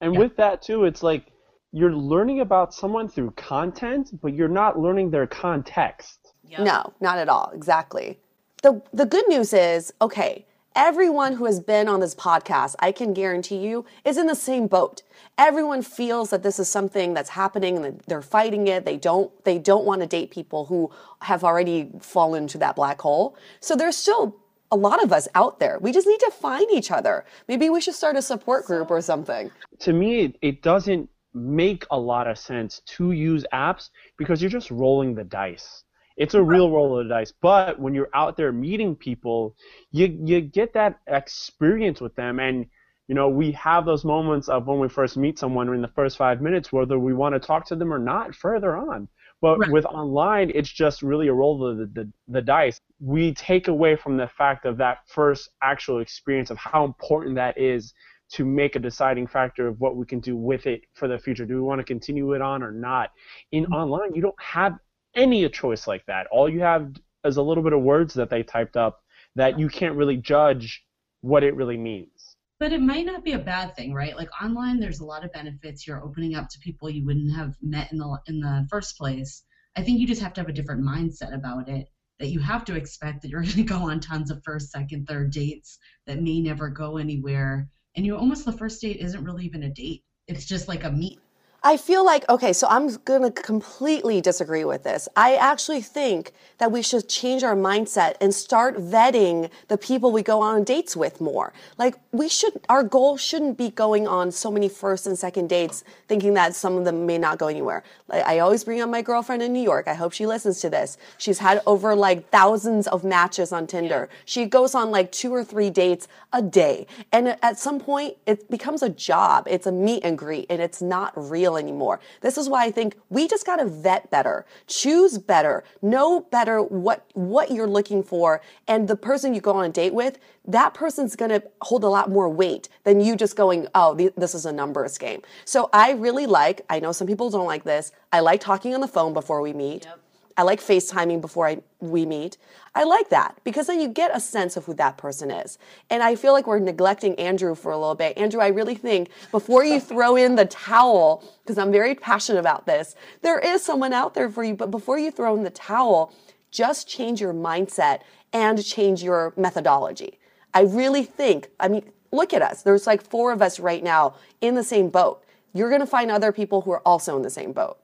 And 0.00 0.14
yeah. 0.14 0.20
with 0.20 0.36
that, 0.36 0.62
too, 0.62 0.84
it's 0.84 1.02
like 1.02 1.26
you're 1.72 1.94
learning 1.94 2.40
about 2.40 2.72
someone 2.72 3.08
through 3.08 3.32
content, 3.32 4.10
but 4.22 4.34
you're 4.34 4.48
not 4.48 4.78
learning 4.78 5.10
their 5.10 5.26
context. 5.26 6.32
Yep. 6.44 6.60
No, 6.60 6.92
not 7.00 7.18
at 7.18 7.28
all. 7.28 7.50
Exactly. 7.54 8.18
The, 8.62 8.82
the 8.92 9.04
good 9.04 9.28
news 9.28 9.52
is 9.52 9.92
okay, 10.00 10.46
Everyone 10.76 11.32
who 11.32 11.46
has 11.46 11.58
been 11.58 11.88
on 11.88 11.98
this 11.98 12.14
podcast, 12.14 12.76
I 12.78 12.92
can 12.92 13.12
guarantee 13.12 13.56
you, 13.56 13.84
is 14.04 14.16
in 14.16 14.28
the 14.28 14.36
same 14.36 14.68
boat. 14.68 15.02
Everyone 15.36 15.82
feels 15.82 16.30
that 16.30 16.44
this 16.44 16.60
is 16.60 16.68
something 16.68 17.12
that's 17.12 17.30
happening 17.30 17.76
and 17.76 18.00
they're 18.06 18.22
fighting 18.22 18.68
it. 18.68 18.84
They 18.84 18.96
don't 18.96 19.32
they 19.44 19.58
don't 19.58 19.84
want 19.84 20.00
to 20.02 20.06
date 20.06 20.30
people 20.30 20.66
who 20.66 20.90
have 21.22 21.42
already 21.42 21.90
fallen 22.00 22.44
into 22.44 22.58
that 22.58 22.76
black 22.76 23.00
hole. 23.00 23.36
So 23.58 23.74
there's 23.74 23.96
still 23.96 24.36
a 24.70 24.76
lot 24.76 25.02
of 25.02 25.12
us 25.12 25.26
out 25.34 25.58
there. 25.58 25.78
We 25.80 25.90
just 25.90 26.06
need 26.06 26.20
to 26.20 26.30
find 26.30 26.70
each 26.70 26.92
other. 26.92 27.24
Maybe 27.48 27.68
we 27.68 27.80
should 27.80 27.94
start 27.94 28.14
a 28.14 28.22
support 28.22 28.64
group 28.64 28.92
or 28.92 29.00
something. 29.00 29.50
To 29.80 29.92
me, 29.92 30.36
it 30.40 30.62
doesn't 30.62 31.10
make 31.34 31.84
a 31.90 31.98
lot 31.98 32.28
of 32.28 32.38
sense 32.38 32.80
to 32.86 33.10
use 33.10 33.44
apps 33.52 33.90
because 34.16 34.40
you're 34.40 34.50
just 34.50 34.70
rolling 34.70 35.16
the 35.16 35.24
dice. 35.24 35.82
It's 36.20 36.34
a 36.34 36.42
real 36.42 36.70
roll 36.70 36.98
of 36.98 37.08
the 37.08 37.14
dice. 37.14 37.32
But 37.40 37.80
when 37.80 37.94
you're 37.94 38.10
out 38.14 38.36
there 38.36 38.52
meeting 38.52 38.94
people, 38.94 39.56
you 39.90 40.18
you 40.22 40.40
get 40.40 40.74
that 40.74 41.00
experience 41.08 42.00
with 42.00 42.14
them 42.14 42.38
and 42.38 42.66
you 43.08 43.16
know, 43.16 43.28
we 43.28 43.50
have 43.52 43.86
those 43.86 44.04
moments 44.04 44.48
of 44.48 44.68
when 44.68 44.78
we 44.78 44.88
first 44.88 45.16
meet 45.16 45.36
someone 45.36 45.68
in 45.74 45.82
the 45.82 45.88
first 45.88 46.16
five 46.16 46.40
minutes, 46.40 46.72
whether 46.72 46.96
we 46.96 47.12
want 47.12 47.34
to 47.34 47.40
talk 47.40 47.66
to 47.66 47.74
them 47.74 47.92
or 47.92 47.98
not 47.98 48.36
further 48.36 48.76
on. 48.76 49.08
But 49.40 49.58
right. 49.58 49.72
with 49.72 49.84
online, 49.86 50.52
it's 50.54 50.68
just 50.68 51.02
really 51.02 51.26
a 51.26 51.32
roll 51.32 51.66
of 51.66 51.78
the, 51.78 51.86
the, 51.86 52.12
the 52.28 52.40
dice. 52.40 52.78
We 53.00 53.34
take 53.34 53.66
away 53.66 53.96
from 53.96 54.16
the 54.16 54.28
fact 54.28 54.64
of 54.64 54.76
that 54.76 54.98
first 55.08 55.50
actual 55.60 55.98
experience 55.98 56.50
of 56.50 56.58
how 56.58 56.84
important 56.84 57.34
that 57.34 57.58
is 57.58 57.92
to 58.34 58.44
make 58.44 58.76
a 58.76 58.78
deciding 58.78 59.26
factor 59.26 59.66
of 59.66 59.80
what 59.80 59.96
we 59.96 60.06
can 60.06 60.20
do 60.20 60.36
with 60.36 60.66
it 60.66 60.82
for 60.92 61.08
the 61.08 61.18
future. 61.18 61.44
Do 61.44 61.54
we 61.54 61.62
want 61.62 61.80
to 61.80 61.84
continue 61.84 62.34
it 62.34 62.40
on 62.40 62.62
or 62.62 62.70
not? 62.70 63.10
In 63.50 63.64
mm-hmm. 63.64 63.72
online, 63.72 64.14
you 64.14 64.22
don't 64.22 64.40
have 64.40 64.78
any 65.14 65.48
choice 65.48 65.86
like 65.86 66.04
that. 66.06 66.26
All 66.28 66.48
you 66.48 66.60
have 66.60 66.92
is 67.24 67.36
a 67.36 67.42
little 67.42 67.62
bit 67.62 67.72
of 67.72 67.82
words 67.82 68.14
that 68.14 68.30
they 68.30 68.42
typed 68.42 68.76
up 68.76 69.02
that 69.36 69.58
you 69.58 69.68
can't 69.68 69.96
really 69.96 70.16
judge 70.16 70.84
what 71.20 71.44
it 71.44 71.54
really 71.54 71.76
means. 71.76 72.36
But 72.58 72.72
it 72.72 72.80
might 72.80 73.06
not 73.06 73.24
be 73.24 73.32
a 73.32 73.38
bad 73.38 73.74
thing, 73.74 73.94
right? 73.94 74.16
Like 74.16 74.28
online, 74.42 74.80
there's 74.80 75.00
a 75.00 75.04
lot 75.04 75.24
of 75.24 75.32
benefits. 75.32 75.86
You're 75.86 76.04
opening 76.04 76.34
up 76.34 76.48
to 76.50 76.58
people 76.58 76.90
you 76.90 77.06
wouldn't 77.06 77.34
have 77.34 77.54
met 77.62 77.90
in 77.90 77.98
the 77.98 78.18
in 78.26 78.40
the 78.40 78.66
first 78.70 78.98
place. 78.98 79.44
I 79.76 79.82
think 79.82 79.98
you 79.98 80.06
just 80.06 80.20
have 80.20 80.34
to 80.34 80.40
have 80.40 80.50
a 80.50 80.52
different 80.52 80.84
mindset 80.84 81.34
about 81.34 81.68
it. 81.68 81.88
That 82.18 82.28
you 82.28 82.40
have 82.40 82.66
to 82.66 82.74
expect 82.74 83.22
that 83.22 83.30
you're 83.30 83.42
going 83.42 83.54
to 83.54 83.62
go 83.62 83.90
on 83.90 84.00
tons 84.00 84.30
of 84.30 84.42
first, 84.44 84.70
second, 84.70 85.06
third 85.06 85.30
dates 85.30 85.78
that 86.06 86.22
may 86.22 86.40
never 86.40 86.68
go 86.68 86.98
anywhere, 86.98 87.68
and 87.96 88.04
you 88.04 88.16
almost 88.16 88.44
the 88.44 88.52
first 88.52 88.80
date 88.82 88.98
isn't 88.98 89.24
really 89.24 89.46
even 89.46 89.62
a 89.62 89.70
date. 89.70 90.04
It's 90.26 90.44
just 90.44 90.68
like 90.68 90.84
a 90.84 90.90
meet 90.90 91.18
I 91.62 91.76
feel 91.76 92.06
like, 92.06 92.26
okay, 92.30 92.54
so 92.54 92.66
I'm 92.68 92.88
going 93.04 93.22
to 93.22 93.30
completely 93.30 94.22
disagree 94.22 94.64
with 94.64 94.82
this. 94.82 95.10
I 95.14 95.36
actually 95.36 95.82
think 95.82 96.32
that 96.56 96.72
we 96.72 96.80
should 96.80 97.06
change 97.06 97.42
our 97.42 97.54
mindset 97.54 98.14
and 98.20 98.34
start 98.34 98.78
vetting 98.78 99.50
the 99.68 99.76
people 99.76 100.10
we 100.10 100.22
go 100.22 100.40
on 100.40 100.64
dates 100.64 100.96
with 100.96 101.20
more. 101.20 101.52
Like, 101.76 101.96
we 102.12 102.28
should, 102.30 102.60
our 102.70 102.82
goal 102.82 103.18
shouldn't 103.18 103.58
be 103.58 103.70
going 103.70 104.08
on 104.08 104.32
so 104.32 104.50
many 104.50 104.70
first 104.70 105.06
and 105.06 105.18
second 105.18 105.48
dates 105.48 105.84
thinking 106.08 106.32
that 106.34 106.54
some 106.54 106.78
of 106.78 106.86
them 106.86 107.04
may 107.04 107.18
not 107.18 107.38
go 107.38 107.48
anywhere. 107.48 107.82
Like, 108.08 108.24
I 108.24 108.38
always 108.38 108.64
bring 108.64 108.80
up 108.80 108.88
my 108.88 109.02
girlfriend 109.02 109.42
in 109.42 109.52
New 109.52 109.62
York. 109.62 109.86
I 109.86 109.94
hope 109.94 110.12
she 110.12 110.26
listens 110.26 110.60
to 110.60 110.70
this. 110.70 110.96
She's 111.18 111.38
had 111.38 111.60
over 111.66 111.94
like 111.94 112.30
thousands 112.30 112.88
of 112.88 113.04
matches 113.04 113.52
on 113.52 113.66
Tinder. 113.66 114.08
She 114.24 114.46
goes 114.46 114.74
on 114.74 114.90
like 114.90 115.12
two 115.12 115.32
or 115.32 115.44
three 115.44 115.68
dates 115.68 116.08
a 116.32 116.40
day. 116.40 116.86
And 117.12 117.36
at 117.42 117.58
some 117.58 117.80
point, 117.80 118.16
it 118.26 118.50
becomes 118.50 118.82
a 118.82 118.88
job. 118.88 119.46
It's 119.48 119.66
a 119.66 119.72
meet 119.72 120.04
and 120.04 120.16
greet 120.16 120.46
and 120.48 120.62
it's 120.62 120.80
not 120.80 121.12
real 121.16 121.49
anymore. 121.56 122.00
This 122.20 122.36
is 122.38 122.48
why 122.48 122.64
I 122.64 122.70
think 122.70 122.96
we 123.08 123.28
just 123.28 123.46
got 123.46 123.56
to 123.56 123.66
vet 123.66 124.10
better, 124.10 124.44
choose 124.66 125.18
better, 125.18 125.64
know 125.82 126.20
better 126.20 126.62
what 126.62 127.06
what 127.14 127.50
you're 127.50 127.66
looking 127.66 128.02
for, 128.02 128.40
and 128.66 128.88
the 128.88 128.96
person 128.96 129.34
you 129.34 129.40
go 129.40 129.52
on 129.52 129.64
a 129.64 129.68
date 129.68 129.94
with, 129.94 130.18
that 130.46 130.74
person's 130.74 131.16
going 131.16 131.30
to 131.30 131.42
hold 131.62 131.84
a 131.84 131.88
lot 131.88 132.10
more 132.10 132.28
weight 132.28 132.68
than 132.84 133.00
you 133.00 133.16
just 133.16 133.36
going, 133.36 133.66
"Oh, 133.74 133.94
this 133.94 134.34
is 134.34 134.46
a 134.46 134.52
numbers 134.52 134.98
game." 134.98 135.22
So 135.44 135.68
I 135.72 135.92
really 135.92 136.26
like, 136.26 136.62
I 136.68 136.80
know 136.80 136.92
some 136.92 137.06
people 137.06 137.30
don't 137.30 137.46
like 137.46 137.64
this. 137.64 137.92
I 138.12 138.20
like 138.20 138.40
talking 138.40 138.74
on 138.74 138.80
the 138.80 138.88
phone 138.88 139.12
before 139.12 139.40
we 139.40 139.52
meet. 139.52 139.84
Yep. 139.84 140.00
I 140.36 140.42
like 140.42 140.60
FaceTiming 140.60 141.20
before 141.20 141.46
I, 141.46 141.58
we 141.80 142.06
meet. 142.06 142.36
I 142.74 142.84
like 142.84 143.08
that 143.10 143.38
because 143.44 143.66
then 143.66 143.80
you 143.80 143.88
get 143.88 144.14
a 144.14 144.20
sense 144.20 144.56
of 144.56 144.64
who 144.64 144.74
that 144.74 144.96
person 144.96 145.30
is. 145.30 145.58
And 145.90 146.02
I 146.02 146.14
feel 146.14 146.32
like 146.32 146.46
we're 146.46 146.60
neglecting 146.60 147.14
Andrew 147.16 147.54
for 147.54 147.72
a 147.72 147.78
little 147.78 147.94
bit. 147.94 148.16
Andrew, 148.16 148.40
I 148.40 148.48
really 148.48 148.74
think 148.74 149.10
before 149.30 149.64
you 149.64 149.80
throw 149.80 150.16
in 150.16 150.36
the 150.36 150.46
towel, 150.46 151.24
because 151.42 151.58
I'm 151.58 151.72
very 151.72 151.94
passionate 151.94 152.38
about 152.38 152.66
this, 152.66 152.94
there 153.22 153.38
is 153.38 153.62
someone 153.64 153.92
out 153.92 154.14
there 154.14 154.30
for 154.30 154.44
you, 154.44 154.54
but 154.54 154.70
before 154.70 154.98
you 154.98 155.10
throw 155.10 155.36
in 155.36 155.42
the 155.42 155.50
towel, 155.50 156.14
just 156.50 156.88
change 156.88 157.20
your 157.20 157.34
mindset 157.34 158.00
and 158.32 158.64
change 158.64 159.02
your 159.02 159.32
methodology. 159.36 160.18
I 160.54 160.62
really 160.62 161.04
think, 161.04 161.48
I 161.58 161.68
mean, 161.68 161.90
look 162.12 162.32
at 162.32 162.42
us. 162.42 162.62
There's 162.62 162.86
like 162.86 163.02
four 163.02 163.32
of 163.32 163.42
us 163.42 163.60
right 163.60 163.82
now 163.82 164.14
in 164.40 164.54
the 164.54 164.64
same 164.64 164.88
boat. 164.88 165.24
You're 165.52 165.68
going 165.68 165.80
to 165.80 165.86
find 165.86 166.10
other 166.10 166.32
people 166.32 166.62
who 166.62 166.70
are 166.70 166.80
also 166.80 167.16
in 167.16 167.22
the 167.22 167.30
same 167.30 167.52
boat. 167.52 167.78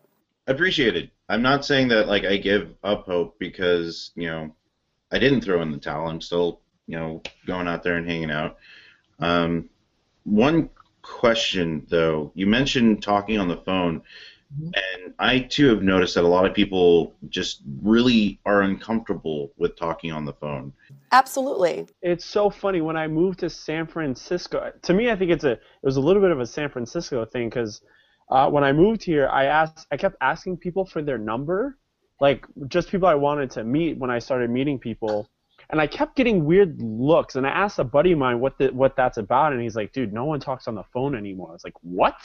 Appreciated. 0.48 1.10
I'm 1.28 1.42
not 1.42 1.64
saying 1.64 1.88
that 1.88 2.06
like 2.06 2.24
I 2.24 2.36
give 2.36 2.74
up 2.84 3.06
hope 3.06 3.38
because 3.38 4.12
you 4.14 4.28
know 4.28 4.54
I 5.10 5.18
didn't 5.18 5.40
throw 5.40 5.62
in 5.62 5.72
the 5.72 5.78
towel. 5.78 6.08
I'm 6.08 6.20
still 6.20 6.60
you 6.86 6.96
know 6.96 7.22
going 7.46 7.66
out 7.66 7.82
there 7.82 7.96
and 7.96 8.08
hanging 8.08 8.30
out. 8.30 8.56
Um, 9.18 9.68
one 10.24 10.70
question 11.02 11.86
though, 11.88 12.32
you 12.34 12.46
mentioned 12.46 13.02
talking 13.02 13.38
on 13.38 13.48
the 13.48 13.56
phone, 13.58 14.02
mm-hmm. 14.54 14.70
and 14.74 15.14
I 15.18 15.40
too 15.40 15.68
have 15.68 15.82
noticed 15.82 16.14
that 16.14 16.24
a 16.24 16.28
lot 16.28 16.46
of 16.46 16.54
people 16.54 17.14
just 17.28 17.62
really 17.82 18.38
are 18.44 18.62
uncomfortable 18.62 19.52
with 19.56 19.76
talking 19.76 20.12
on 20.12 20.24
the 20.24 20.32
phone. 20.34 20.72
Absolutely. 21.12 21.86
It's 22.02 22.24
so 22.24 22.50
funny 22.50 22.80
when 22.80 22.96
I 22.96 23.08
moved 23.08 23.40
to 23.40 23.50
San 23.50 23.86
Francisco. 23.86 24.72
To 24.82 24.94
me, 24.94 25.10
I 25.10 25.16
think 25.16 25.30
it's 25.30 25.44
a 25.44 25.52
it 25.52 25.60
was 25.82 25.96
a 25.96 26.00
little 26.00 26.22
bit 26.22 26.30
of 26.30 26.40
a 26.40 26.46
San 26.46 26.68
Francisco 26.68 27.24
thing 27.24 27.48
because 27.48 27.80
uh, 28.28 28.50
when 28.50 28.64
I 28.64 28.72
moved 28.72 29.04
here, 29.04 29.28
I 29.28 29.44
asked, 29.44 29.86
I 29.90 29.96
kept 29.96 30.16
asking 30.20 30.56
people 30.58 30.84
for 30.84 31.02
their 31.02 31.18
number, 31.18 31.78
like 32.20 32.44
just 32.68 32.90
people 32.90 33.08
I 33.08 33.14
wanted 33.14 33.50
to 33.52 33.64
meet 33.64 33.98
when 33.98 34.10
I 34.10 34.18
started 34.18 34.50
meeting 34.50 34.78
people, 34.78 35.30
and 35.70 35.80
I 35.80 35.86
kept 35.86 36.16
getting 36.16 36.44
weird 36.44 36.80
looks. 36.80 37.36
And 37.36 37.46
I 37.46 37.50
asked 37.50 37.78
a 37.78 37.84
buddy 37.84 38.12
of 38.12 38.18
mine 38.18 38.40
what 38.40 38.58
the, 38.58 38.68
what 38.68 38.96
that's 38.96 39.18
about, 39.18 39.52
and 39.52 39.62
he's 39.62 39.76
like, 39.76 39.92
"Dude, 39.92 40.12
no 40.12 40.24
one 40.24 40.40
talks 40.40 40.66
on 40.66 40.74
the 40.74 40.82
phone 40.92 41.14
anymore." 41.14 41.50
I 41.50 41.52
was 41.52 41.64
like, 41.64 41.74
"What? 41.82 42.16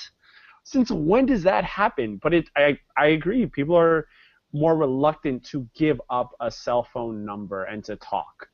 Since 0.64 0.92
when 0.92 1.26
does 1.26 1.44
that 1.44 1.64
happen?" 1.64 2.20
But 2.22 2.34
it, 2.34 2.50
I, 2.56 2.80
I 2.98 3.08
agree. 3.08 3.46
People 3.46 3.76
are 3.78 4.08
more 4.54 4.76
reluctant 4.76 5.44
to 5.46 5.68
give 5.76 6.02
up 6.10 6.32
a 6.40 6.50
cell 6.50 6.84
phone 6.84 7.24
number 7.24 7.66
and 7.66 7.84
to 7.86 7.96
talk. 7.98 8.50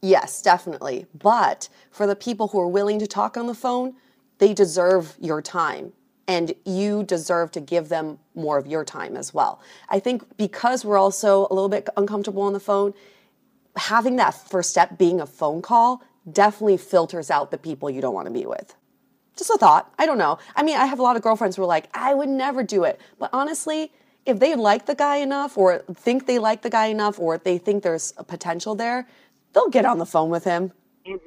Yes, 0.00 0.42
definitely. 0.42 1.06
But 1.12 1.68
for 1.90 2.06
the 2.06 2.16
people 2.16 2.48
who 2.48 2.60
are 2.60 2.68
willing 2.68 2.98
to 3.00 3.06
talk 3.06 3.36
on 3.36 3.46
the 3.46 3.54
phone, 3.54 3.94
they 4.38 4.54
deserve 4.54 5.16
your 5.20 5.42
time 5.42 5.92
and 6.28 6.54
you 6.66 7.02
deserve 7.02 7.50
to 7.52 7.60
give 7.60 7.88
them 7.88 8.18
more 8.34 8.58
of 8.58 8.66
your 8.66 8.84
time 8.84 9.16
as 9.16 9.32
well. 9.32 9.60
I 9.88 9.98
think 9.98 10.36
because 10.36 10.84
we're 10.84 10.98
also 10.98 11.48
a 11.50 11.54
little 11.54 11.70
bit 11.70 11.88
uncomfortable 11.96 12.42
on 12.42 12.52
the 12.52 12.60
phone, 12.60 12.92
having 13.76 14.16
that 14.16 14.34
first 14.34 14.70
step 14.70 14.98
being 14.98 15.20
a 15.20 15.26
phone 15.26 15.62
call 15.62 16.02
definitely 16.30 16.76
filters 16.76 17.30
out 17.30 17.50
the 17.50 17.56
people 17.56 17.88
you 17.88 18.02
don't 18.02 18.14
want 18.14 18.26
to 18.26 18.32
be 18.32 18.44
with. 18.44 18.74
Just 19.36 19.50
a 19.50 19.56
thought. 19.56 19.92
I 19.98 20.04
don't 20.04 20.18
know. 20.18 20.38
I 20.54 20.62
mean, 20.62 20.76
I 20.76 20.84
have 20.84 20.98
a 20.98 21.02
lot 21.02 21.16
of 21.16 21.22
girlfriends 21.22 21.56
who 21.56 21.62
are 21.62 21.66
like, 21.66 21.88
I 21.94 22.12
would 22.12 22.28
never 22.28 22.62
do 22.62 22.84
it. 22.84 23.00
But 23.18 23.30
honestly, 23.32 23.92
if 24.26 24.38
they 24.38 24.54
like 24.54 24.84
the 24.84 24.94
guy 24.94 25.16
enough 25.16 25.56
or 25.56 25.78
think 25.94 26.26
they 26.26 26.38
like 26.38 26.60
the 26.60 26.68
guy 26.70 26.86
enough 26.86 27.18
or 27.18 27.38
they 27.38 27.56
think 27.56 27.82
there's 27.82 28.12
a 28.18 28.24
potential 28.24 28.74
there, 28.74 29.08
they'll 29.54 29.70
get 29.70 29.86
on 29.86 29.98
the 29.98 30.04
phone 30.04 30.28
with 30.28 30.44
him. 30.44 30.72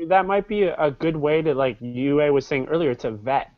That 0.07 0.27
might 0.27 0.47
be 0.47 0.63
a 0.63 0.91
good 0.91 1.15
way 1.15 1.41
to, 1.41 1.55
like 1.55 1.77
Yue 1.79 2.17
was 2.31 2.45
saying 2.45 2.67
earlier, 2.67 2.93
to 2.95 3.11
vet 3.11 3.49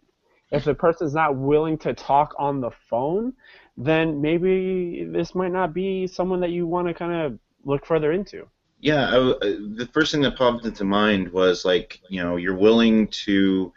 if 0.54 0.64
the 0.64 0.76
person's 0.76 1.16
not 1.16 1.36
willing 1.36 1.78
to 1.80 1.94
talk 1.94 2.36
on 2.38 2.62
the 2.62 2.70
phone, 2.90 3.34
then 3.76 4.22
maybe 4.22 5.04
this 5.12 5.34
might 5.34 5.52
not 5.52 5.74
be 5.74 6.06
someone 6.06 6.40
that 6.42 6.52
you 6.52 6.68
want 6.68 6.88
to 6.88 6.94
kind 6.94 7.12
of 7.12 7.40
look 7.66 7.86
further 7.86 8.12
into. 8.12 8.48
Yeah, 8.80 9.10
I, 9.10 9.16
uh, 9.16 9.38
the 9.40 9.90
first 9.92 10.12
thing 10.12 10.22
that 10.22 10.38
popped 10.38 10.66
into 10.66 10.84
mind 10.84 11.32
was 11.32 11.66
like, 11.66 12.02
you 12.08 12.22
know, 12.22 12.36
you're 12.36 12.56
willing 12.56 13.08
to 13.26 13.74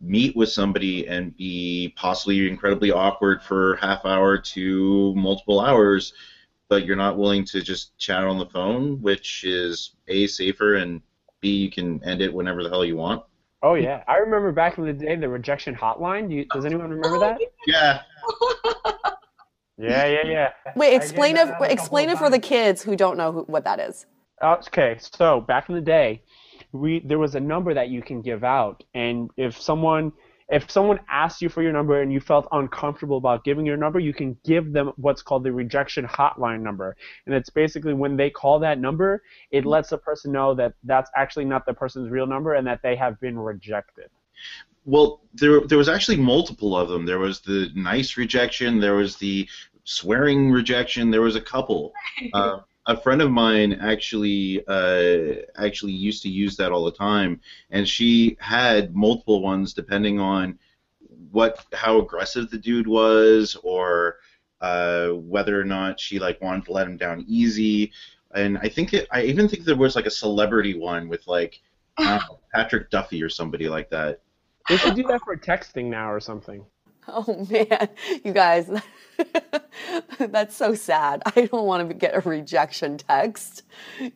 meet 0.00 0.34
with 0.34 0.48
somebody 0.48 1.06
and 1.06 1.36
be 1.36 1.94
possibly 1.96 2.48
incredibly 2.48 2.90
awkward 2.90 3.42
for 3.42 3.76
half 3.76 4.04
hour 4.04 4.36
to 4.38 5.14
multiple 5.14 5.60
hours, 5.60 6.12
but 6.68 6.86
you're 6.86 6.96
not 6.96 7.18
willing 7.18 7.44
to 7.44 7.60
just 7.60 7.96
chat 7.98 8.24
on 8.24 8.38
the 8.38 8.46
phone, 8.46 9.00
which 9.00 9.44
is 9.44 9.94
a 10.08 10.26
safer 10.26 10.76
and 10.76 11.02
b 11.40 11.50
you 11.54 11.70
can 11.70 12.02
end 12.02 12.20
it 12.20 12.32
whenever 12.32 12.62
the 12.62 12.68
hell 12.68 12.84
you 12.84 12.96
want. 12.96 13.22
Oh 13.62 13.74
yeah, 13.74 14.02
I 14.08 14.16
remember 14.16 14.52
back 14.52 14.78
in 14.78 14.84
the 14.84 14.92
day 14.92 15.16
the 15.16 15.28
rejection 15.28 15.74
hotline. 15.74 16.32
You, 16.32 16.46
does 16.46 16.64
anyone 16.64 16.90
remember 16.90 17.18
that? 17.18 17.40
Yeah. 17.66 18.00
yeah, 19.78 20.06
yeah, 20.06 20.26
yeah. 20.26 20.48
Wait, 20.76 20.94
explain 20.94 21.36
it. 21.36 21.48
Explain 21.62 22.08
it 22.08 22.18
for 22.18 22.30
the 22.30 22.38
kids 22.38 22.82
who 22.82 22.96
don't 22.96 23.18
know 23.18 23.32
who, 23.32 23.42
what 23.42 23.64
that 23.64 23.78
is. 23.78 24.06
Uh, 24.40 24.56
okay, 24.66 24.96
so 24.98 25.42
back 25.42 25.68
in 25.68 25.74
the 25.74 25.80
day, 25.82 26.22
we 26.72 27.02
there 27.04 27.18
was 27.18 27.34
a 27.34 27.40
number 27.40 27.74
that 27.74 27.90
you 27.90 28.00
can 28.00 28.22
give 28.22 28.44
out, 28.44 28.82
and 28.94 29.30
if 29.36 29.60
someone 29.60 30.12
if 30.50 30.70
someone 30.70 30.98
asked 31.08 31.40
you 31.40 31.48
for 31.48 31.62
your 31.62 31.72
number 31.72 32.02
and 32.02 32.12
you 32.12 32.20
felt 32.20 32.48
uncomfortable 32.50 33.16
about 33.16 33.44
giving 33.44 33.64
your 33.64 33.76
number, 33.76 34.00
you 34.00 34.12
can 34.12 34.36
give 34.44 34.72
them 34.72 34.92
what's 34.96 35.22
called 35.22 35.44
the 35.44 35.52
rejection 35.52 36.04
hotline 36.06 36.60
number. 36.60 36.96
And 37.26 37.34
it's 37.34 37.50
basically 37.50 37.94
when 37.94 38.16
they 38.16 38.30
call 38.30 38.58
that 38.60 38.80
number, 38.80 39.22
it 39.52 39.64
lets 39.64 39.90
the 39.90 39.98
person 39.98 40.32
know 40.32 40.54
that 40.54 40.74
that's 40.84 41.10
actually 41.16 41.44
not 41.44 41.66
the 41.66 41.74
person's 41.74 42.10
real 42.10 42.26
number 42.26 42.54
and 42.54 42.66
that 42.66 42.80
they 42.82 42.96
have 42.96 43.20
been 43.20 43.38
rejected. 43.38 44.10
Well, 44.84 45.20
there 45.34 45.60
there 45.60 45.78
was 45.78 45.88
actually 45.88 46.16
multiple 46.16 46.76
of 46.76 46.88
them. 46.88 47.06
There 47.06 47.18
was 47.18 47.40
the 47.40 47.70
nice 47.74 48.16
rejection, 48.16 48.80
there 48.80 48.96
was 48.96 49.16
the 49.16 49.48
swearing 49.84 50.50
rejection, 50.50 51.10
there 51.10 51.22
was 51.22 51.36
a 51.36 51.40
couple. 51.40 51.92
Uh, 52.34 52.60
a 52.90 52.96
friend 52.96 53.22
of 53.22 53.30
mine 53.30 53.74
actually 53.74 54.64
uh, 54.66 55.42
actually 55.56 55.92
used 55.92 56.22
to 56.24 56.28
use 56.28 56.56
that 56.56 56.72
all 56.72 56.84
the 56.84 56.92
time, 56.92 57.40
and 57.70 57.88
she 57.88 58.36
had 58.40 58.96
multiple 58.96 59.40
ones 59.42 59.72
depending 59.72 60.18
on 60.18 60.58
what 61.30 61.64
how 61.72 62.00
aggressive 62.00 62.50
the 62.50 62.58
dude 62.58 62.88
was 62.88 63.56
or 63.62 64.16
uh, 64.60 65.08
whether 65.10 65.58
or 65.58 65.64
not 65.64 66.00
she 66.00 66.18
like 66.18 66.40
wanted 66.40 66.64
to 66.64 66.72
let 66.72 66.86
him 66.88 66.96
down 66.96 67.24
easy. 67.28 67.92
And 68.34 68.58
I 68.58 68.68
think 68.68 68.92
it, 68.92 69.06
I 69.12 69.22
even 69.22 69.48
think 69.48 69.64
there 69.64 69.76
was 69.76 69.94
like 69.94 70.06
a 70.06 70.10
celebrity 70.10 70.76
one 70.76 71.08
with 71.08 71.26
like 71.28 71.60
know, 72.00 72.40
Patrick 72.52 72.90
Duffy 72.90 73.22
or 73.22 73.28
somebody 73.28 73.68
like 73.68 73.88
that. 73.90 74.20
They 74.68 74.76
should 74.76 74.96
do 74.96 75.04
that 75.04 75.22
for 75.22 75.36
texting 75.36 75.86
now 75.86 76.10
or 76.10 76.20
something. 76.20 76.64
Oh 77.26 77.46
man, 77.50 77.88
you 78.24 78.32
guys, 78.32 78.70
that's 80.18 80.56
so 80.56 80.74
sad. 80.74 81.22
I 81.26 81.46
don't 81.46 81.66
want 81.66 81.88
to 81.88 81.94
get 81.94 82.14
a 82.14 82.20
rejection 82.20 82.98
text. 82.98 83.64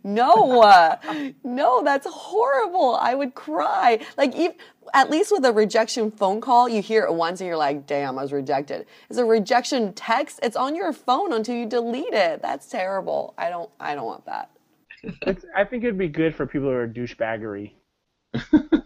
No, 0.04 0.62
uh, 0.62 0.96
no, 1.42 1.82
that's 1.82 2.06
horrible. 2.08 2.94
I 2.94 3.14
would 3.14 3.34
cry. 3.34 3.98
Like, 4.16 4.34
even, 4.36 4.54
at 4.92 5.10
least 5.10 5.32
with 5.32 5.44
a 5.44 5.52
rejection 5.52 6.10
phone 6.10 6.40
call, 6.40 6.68
you 6.68 6.82
hear 6.82 7.04
it 7.04 7.12
once 7.12 7.40
and 7.40 7.48
you're 7.48 7.56
like, 7.56 7.86
damn, 7.86 8.18
I 8.18 8.22
was 8.22 8.32
rejected. 8.32 8.86
It's 9.10 9.18
a 9.18 9.24
rejection 9.24 9.92
text. 9.94 10.40
It's 10.42 10.56
on 10.56 10.76
your 10.76 10.92
phone 10.92 11.32
until 11.32 11.56
you 11.56 11.66
delete 11.66 12.14
it. 12.14 12.42
That's 12.42 12.66
terrible. 12.66 13.34
I 13.36 13.50
don't, 13.50 13.70
I 13.80 13.94
don't 13.94 14.06
want 14.06 14.26
that. 14.26 14.50
It's, 15.02 15.44
I 15.54 15.64
think 15.64 15.84
it'd 15.84 15.98
be 15.98 16.08
good 16.08 16.34
for 16.34 16.46
people 16.46 16.68
who 16.68 16.74
are 16.74 16.88
douchebaggery. 16.88 17.72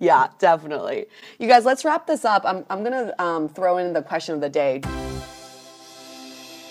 yeah, 0.00 0.28
definitely. 0.38 1.06
You 1.38 1.46
guys, 1.46 1.64
let's 1.64 1.84
wrap 1.84 2.06
this 2.06 2.24
up. 2.24 2.42
I'm, 2.44 2.64
I'm 2.70 2.82
going 2.82 2.92
to 3.06 3.22
um, 3.22 3.48
throw 3.48 3.76
in 3.76 3.92
the 3.92 4.02
question 4.02 4.34
of 4.34 4.40
the 4.40 4.48
day. 4.48 4.80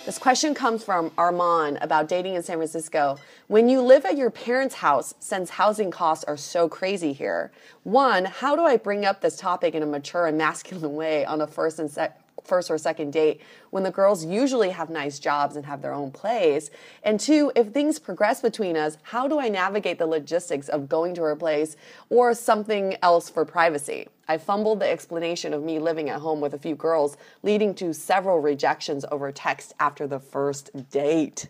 This 0.06 0.18
question 0.18 0.56
comes 0.56 0.84
from 0.84 1.12
Armand 1.20 1.78
about 1.82 2.08
dating 2.08 2.34
in 2.34 2.42
San 2.42 2.58
Francisco. 2.58 3.20
When 3.46 3.70
you 3.70 3.82
live 3.82 4.06
at 4.06 4.18
your 4.18 4.32
parents' 4.32 4.74
house, 4.74 5.14
since 5.20 5.52
housing 5.52 5.92
costs 5.92 6.24
are 6.24 6.38
so 6.38 6.68
crazy 6.68 7.14
here, 7.14 7.52
one, 7.84 8.26
how 8.26 8.56
do 8.56 8.64
I 8.64 8.78
bring 8.78 9.06
up 9.06 9.22
this 9.22 9.38
topic 9.38 9.76
in 9.76 9.84
a 9.84 9.86
mature 9.86 10.26
and 10.26 10.36
masculine 10.36 10.96
way 10.96 11.24
on 11.26 11.42
a 11.42 11.48
first 11.48 11.78
and 11.78 11.92
second? 11.92 12.19
First 12.44 12.72
or 12.72 12.78
second 12.78 13.12
date 13.12 13.42
when 13.70 13.84
the 13.84 13.92
girls 13.92 14.26
usually 14.26 14.70
have 14.70 14.90
nice 14.90 15.20
jobs 15.20 15.56
and 15.56 15.66
have 15.66 15.82
their 15.82 15.94
own 15.94 16.12
place? 16.12 16.70
And 17.04 17.20
two, 17.20 17.52
if 17.56 17.70
things 17.70 18.00
progress 18.00 18.42
between 18.42 18.78
us, 18.78 18.98
how 19.04 19.28
do 19.28 19.40
I 19.40 19.50
navigate 19.50 20.00
the 20.00 20.06
logistics 20.06 20.70
of 20.70 20.90
going 20.90 21.16
to 21.16 21.22
her 21.24 21.36
place 21.36 21.76
or 22.10 22.34
something 22.34 22.98
else 23.02 23.30
for 23.30 23.46
privacy? 23.46 24.08
I 24.28 24.38
fumbled 24.38 24.80
the 24.80 24.90
explanation 24.90 25.54
of 25.54 25.64
me 25.64 25.80
living 25.80 26.10
at 26.10 26.22
home 26.22 26.40
with 26.40 26.54
a 26.54 26.60
few 26.60 26.76
girls, 26.76 27.18
leading 27.42 27.74
to 27.76 27.94
several 27.94 28.40
rejections 28.40 29.04
over 29.12 29.32
text 29.32 29.74
after 29.80 30.06
the 30.06 30.20
first 30.20 30.70
date. 30.92 31.50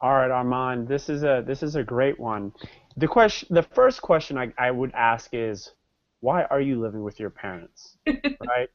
All 0.00 0.12
right, 0.12 0.30
Armand, 0.30 0.86
this 0.86 1.08
is 1.08 1.24
a 1.24 1.42
this 1.44 1.64
is 1.64 1.74
a 1.74 1.82
great 1.82 2.20
one. 2.20 2.52
The 2.96 3.08
question, 3.08 3.48
the 3.50 3.64
first 3.64 4.00
question 4.00 4.38
I, 4.38 4.52
I 4.56 4.70
would 4.70 4.92
ask 4.94 5.30
is, 5.32 5.72
why 6.20 6.44
are 6.44 6.60
you 6.60 6.80
living 6.80 7.02
with 7.02 7.18
your 7.18 7.30
parents? 7.30 7.96
right? 8.06 8.68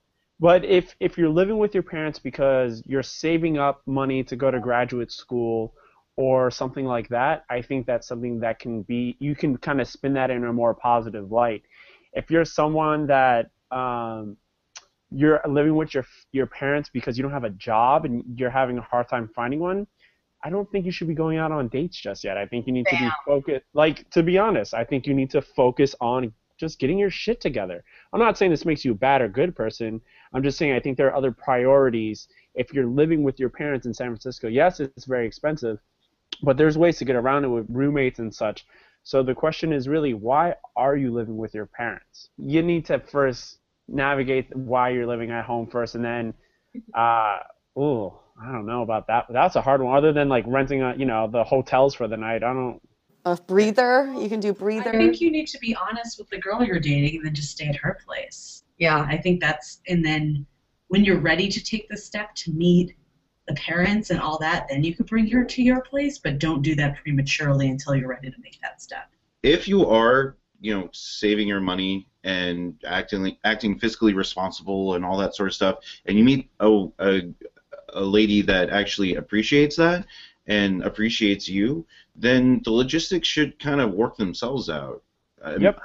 But 0.44 0.66
if 0.66 0.94
if 1.00 1.18
you're 1.18 1.30
living 1.30 1.58
with 1.58 1.74
your 1.74 1.84
parents 1.84 2.20
because 2.20 2.84
you're 2.86 3.02
saving 3.02 3.58
up 3.58 3.82
money 3.86 4.26
to 4.26 4.36
go 4.36 4.52
to 4.52 4.60
graduate 4.60 5.10
school 5.10 5.74
or 6.18 6.52
something 6.52 6.86
like 6.86 7.08
that, 7.18 7.46
I 7.50 7.62
think 7.62 7.88
that's 7.88 8.10
something 8.10 8.42
that 8.42 8.60
can 8.60 8.82
be 8.82 9.16
you 9.20 9.36
can 9.36 9.56
kind 9.56 9.80
of 9.80 9.88
spin 9.88 10.14
that 10.16 10.30
in 10.32 10.44
a 10.44 10.52
more 10.52 10.74
positive 10.74 11.32
light. 11.32 11.64
If 12.12 12.30
you're 12.30 12.44
someone 12.44 13.08
that 13.08 13.52
um, 13.72 14.36
you're 15.12 15.40
living 15.48 15.78
with 15.78 15.94
your 15.94 16.06
your 16.34 16.48
parents 16.48 16.90
because 16.92 17.18
you 17.18 17.24
don't 17.24 17.32
have 17.32 17.46
a 17.46 17.56
job 17.70 18.04
and 18.04 18.22
you're 18.36 18.50
having 18.50 18.78
a 18.78 18.82
hard 18.82 19.08
time 19.08 19.30
finding 19.34 19.62
one, 19.62 19.88
I 20.44 20.50
don't 20.50 20.70
think 20.74 20.86
you 20.86 20.92
should 20.92 21.08
be 21.08 21.16
going 21.16 21.38
out 21.38 21.54
on 21.54 21.70
dates 21.70 21.96
just 21.96 22.26
yet. 22.26 22.36
I 22.36 22.48
think 22.48 22.68
you 22.68 22.74
need 22.74 22.86
Damn. 22.92 23.00
to 23.00 23.06
be 23.06 23.12
focused. 23.26 23.66
Like 23.74 24.10
to 24.10 24.22
be 24.22 24.38
honest, 24.38 24.74
I 24.74 24.84
think 24.84 25.08
you 25.08 25.14
need 25.14 25.30
to 25.30 25.42
focus 25.42 25.96
on 26.02 26.34
just 26.58 26.80
getting 26.80 27.00
your 27.00 27.10
shit 27.10 27.42
together. 27.42 27.84
I'm 28.12 28.20
not 28.20 28.38
saying 28.38 28.52
this 28.52 28.66
makes 28.66 28.86
you 28.86 28.92
a 28.92 28.96
bad 28.96 29.22
or 29.22 29.28
good 29.28 29.56
person. 29.56 30.02
I'm 30.34 30.44
just 30.44 30.58
saying 30.58 30.74
I 30.74 30.80
think 30.80 30.98
there 30.98 31.08
are 31.08 31.16
other 31.16 31.32
priorities. 31.32 32.28
If 32.56 32.74
you're 32.74 32.86
living 32.86 33.24
with 33.24 33.40
your 33.40 33.50
parents 33.50 33.86
in 33.86 33.94
San 33.94 34.08
Francisco, 34.08 34.48
yes, 34.48 34.80
it's 34.80 35.06
very 35.06 35.26
expensive, 35.26 35.80
but 36.44 36.58
there's 36.58 36.78
ways 36.78 36.98
to 37.00 37.06
get 37.06 37.16
around 37.16 37.46
it 37.46 37.50
with 37.50 37.66
roommates 37.70 38.20
and 38.20 38.34
such. 38.34 38.66
So 39.04 39.22
the 39.22 39.36
question 39.36 39.74
is 39.74 39.88
really, 39.88 40.14
why 40.14 40.56
are 40.76 40.96
you 40.96 41.12
living 41.12 41.38
with 41.38 41.54
your 41.54 41.66
parents? 41.66 42.30
You 42.38 42.62
need 42.62 42.86
to 42.86 43.00
first 43.00 43.58
navigate 43.88 44.56
why 44.56 44.90
you're 44.90 45.08
living 45.08 45.32
at 45.32 45.46
home 45.46 45.68
first, 45.68 45.96
and 45.96 46.06
then, 46.06 46.34
uh, 46.94 47.40
ooh, 47.78 48.14
I 48.42 48.52
don't 48.52 48.66
know 48.66 48.82
about 48.82 49.08
that. 49.08 49.26
That's 49.30 49.56
a 49.56 49.62
hard 49.62 49.82
one. 49.82 49.96
Other 49.96 50.14
than 50.14 50.30
like 50.30 50.46
renting, 50.48 50.82
a, 50.82 50.96
you 50.96 51.06
know, 51.06 51.28
the 51.30 51.44
hotels 51.44 51.94
for 51.94 52.08
the 52.08 52.18
night, 52.18 52.44
I 52.44 52.54
don't 52.54 52.82
a 53.26 53.36
breather. 53.36 54.14
You 54.20 54.30
can 54.30 54.40
do 54.40 54.54
breather. 54.54 54.90
I 54.90 54.98
think 54.98 55.22
you 55.22 55.32
need 55.32 55.48
to 55.48 55.60
be 55.60 55.76
honest 55.76 56.18
with 56.18 56.30
the 56.30 56.38
girl 56.38 56.64
you're 56.64 56.80
dating 56.80 57.18
and 57.18 57.26
then 57.26 57.34
just 57.34 57.52
stay 57.52 57.68
at 57.68 57.76
her 57.78 58.00
place. 58.06 58.64
Yeah, 58.78 59.06
I 59.08 59.18
think 59.18 59.40
that's 59.40 59.82
and 59.88 60.04
then 60.04 60.46
when 60.88 61.04
you're 61.04 61.20
ready 61.20 61.48
to 61.48 61.64
take 61.64 61.88
the 61.90 61.98
step 61.98 62.36
to 62.36 62.52
meet 62.52 62.96
the 63.48 63.54
parents 63.56 64.10
and 64.10 64.20
all 64.20 64.38
that, 64.40 64.68
then 64.70 64.84
you 64.84 64.96
could 64.96 65.08
bring 65.08 65.30
her 65.30 65.44
to 65.44 65.62
your 65.62 65.82
place, 65.82 66.18
but 66.18 66.40
don't 66.40 66.62
do 66.62 66.76
that 66.76 66.98
prematurely 67.02 67.70
until 67.70 67.96
you're 67.96 68.08
ready 68.08 68.30
to 68.30 68.38
make 68.42 68.60
that 68.62 68.82
step. 68.82 69.10
If 69.42 69.68
you 69.68 69.86
are, 69.88 70.38
you 70.62 70.74
know, 70.74 70.90
saving 70.94 71.48
your 71.48 71.60
money 71.60 72.08
and 72.24 72.76
acting 72.86 73.36
acting 73.44 73.80
fiscally 73.80 74.16
responsible 74.16 74.96
and 74.96 75.04
all 75.04 75.18
that 75.18 75.36
sort 75.36 75.50
of 75.50 75.54
stuff, 75.54 75.80
and 76.06 76.18
you 76.18 76.24
meet 76.24 76.50
a, 76.60 76.88
a, 77.00 77.22
a 77.94 78.02
lady 78.02 78.42
that 78.44 78.70
actually 78.70 79.16
appreciates 79.16 79.76
that, 79.76 80.06
and 80.48 80.84
appreciates 80.84 81.48
you, 81.48 81.86
then 82.16 82.62
the 82.64 82.72
logistics 82.72 83.28
should 83.28 83.58
kind 83.60 83.82
of 83.82 83.92
work 83.92 84.18
themselves 84.18 84.70
out. 84.70 85.04
Yep. 85.60 85.80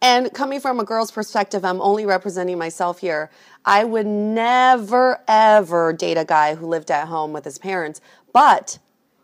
And 0.00 0.32
coming 0.32 0.60
from 0.60 0.80
a 0.80 0.84
girl's 0.84 1.10
perspective, 1.10 1.64
I'm 1.64 1.80
only 1.80 2.04
representing 2.04 2.58
myself 2.58 3.00
here. 3.00 3.30
I 3.64 3.84
would 3.84 4.06
never, 4.06 5.20
ever 5.26 5.92
date 5.92 6.18
a 6.18 6.24
guy 6.24 6.54
who 6.54 6.66
lived 6.66 6.90
at 6.90 7.08
home 7.08 7.32
with 7.32 7.44
his 7.44 7.58
parents. 7.58 8.00
But 8.32 8.78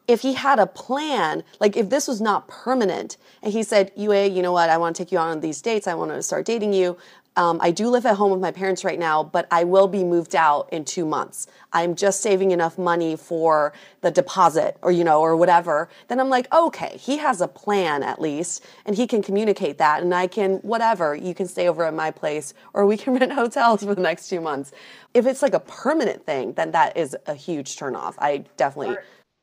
if 0.09 0.23
he 0.23 0.35
had 0.35 0.59
a 0.59 0.67
plan, 0.67 1.45
like 1.61 1.77
if 1.77 1.89
this 1.91 2.09
was 2.09 2.21
not 2.21 2.49
permanent, 2.49 3.17
and 3.43 3.53
he 3.53 3.63
said, 3.63 3.93
Yue, 3.97 4.13
you 4.13 4.43
know 4.43 4.53
what, 4.53 4.71
I 4.71 4.77
want 4.77 4.97
to 4.97 5.05
take 5.05 5.13
you 5.13 5.19
on 5.19 5.41
these 5.41 5.63
dates, 5.63 5.87
I 5.87 5.95
want 5.95 6.11
to 6.11 6.23
start 6.23 6.47
dating 6.47 6.73
you. 6.73 6.97
Um, 7.41 7.59
I 7.63 7.71
do 7.71 7.89
live 7.89 8.05
at 8.05 8.17
home 8.17 8.33
with 8.33 8.41
my 8.43 8.51
parents 8.51 8.85
right 8.85 8.99
now, 8.99 9.25
but 9.25 9.49
I 9.51 9.65
will 9.65 9.89
be 9.89 10.05
moved 10.05 10.37
out 10.37 10.69
in 10.71 10.85
two 10.85 11.07
months. 11.07 11.47
I'm 11.73 11.95
just 11.95 12.21
saving 12.21 12.51
enough 12.51 12.77
money 12.77 13.17
for 13.17 13.73
the 14.03 14.11
deposit 14.11 14.77
or, 14.83 14.93
you 14.93 15.05
know, 15.05 15.23
or 15.23 15.35
whatever. 15.35 15.89
Then 16.09 16.21
I'm 16.21 16.29
like, 16.29 16.53
okay, 16.53 16.99
he 16.99 17.17
has 17.17 17.41
a 17.41 17.49
plan 17.49 18.03
at 18.03 18.21
least, 18.21 18.67
and 18.85 18.95
he 18.95 19.07
can 19.07 19.23
communicate 19.23 19.79
that, 19.79 20.03
and 20.03 20.15
I 20.15 20.27
can, 20.27 20.57
whatever, 20.57 21.15
you 21.15 21.35
can 21.35 21.49
stay 21.49 21.67
over 21.67 21.83
at 21.83 21.95
my 21.95 22.11
place, 22.11 22.53
or 22.75 22.85
we 22.85 22.99
can 22.99 23.15
rent 23.19 23.33
hotels 23.33 23.83
for 23.83 23.95
the 23.95 24.03
next 24.03 24.29
two 24.29 24.43
months. 24.43 24.73
If 25.15 25.25
it's 25.25 25.41
like 25.41 25.55
a 25.55 25.61
permanent 25.61 26.27
thing, 26.27 26.53
then 26.53 26.73
that 26.73 26.95
is 26.95 27.17
a 27.27 27.33
huge 27.33 27.75
turnoff. 27.75 28.17
I 28.19 28.45
definitely. 28.59 28.99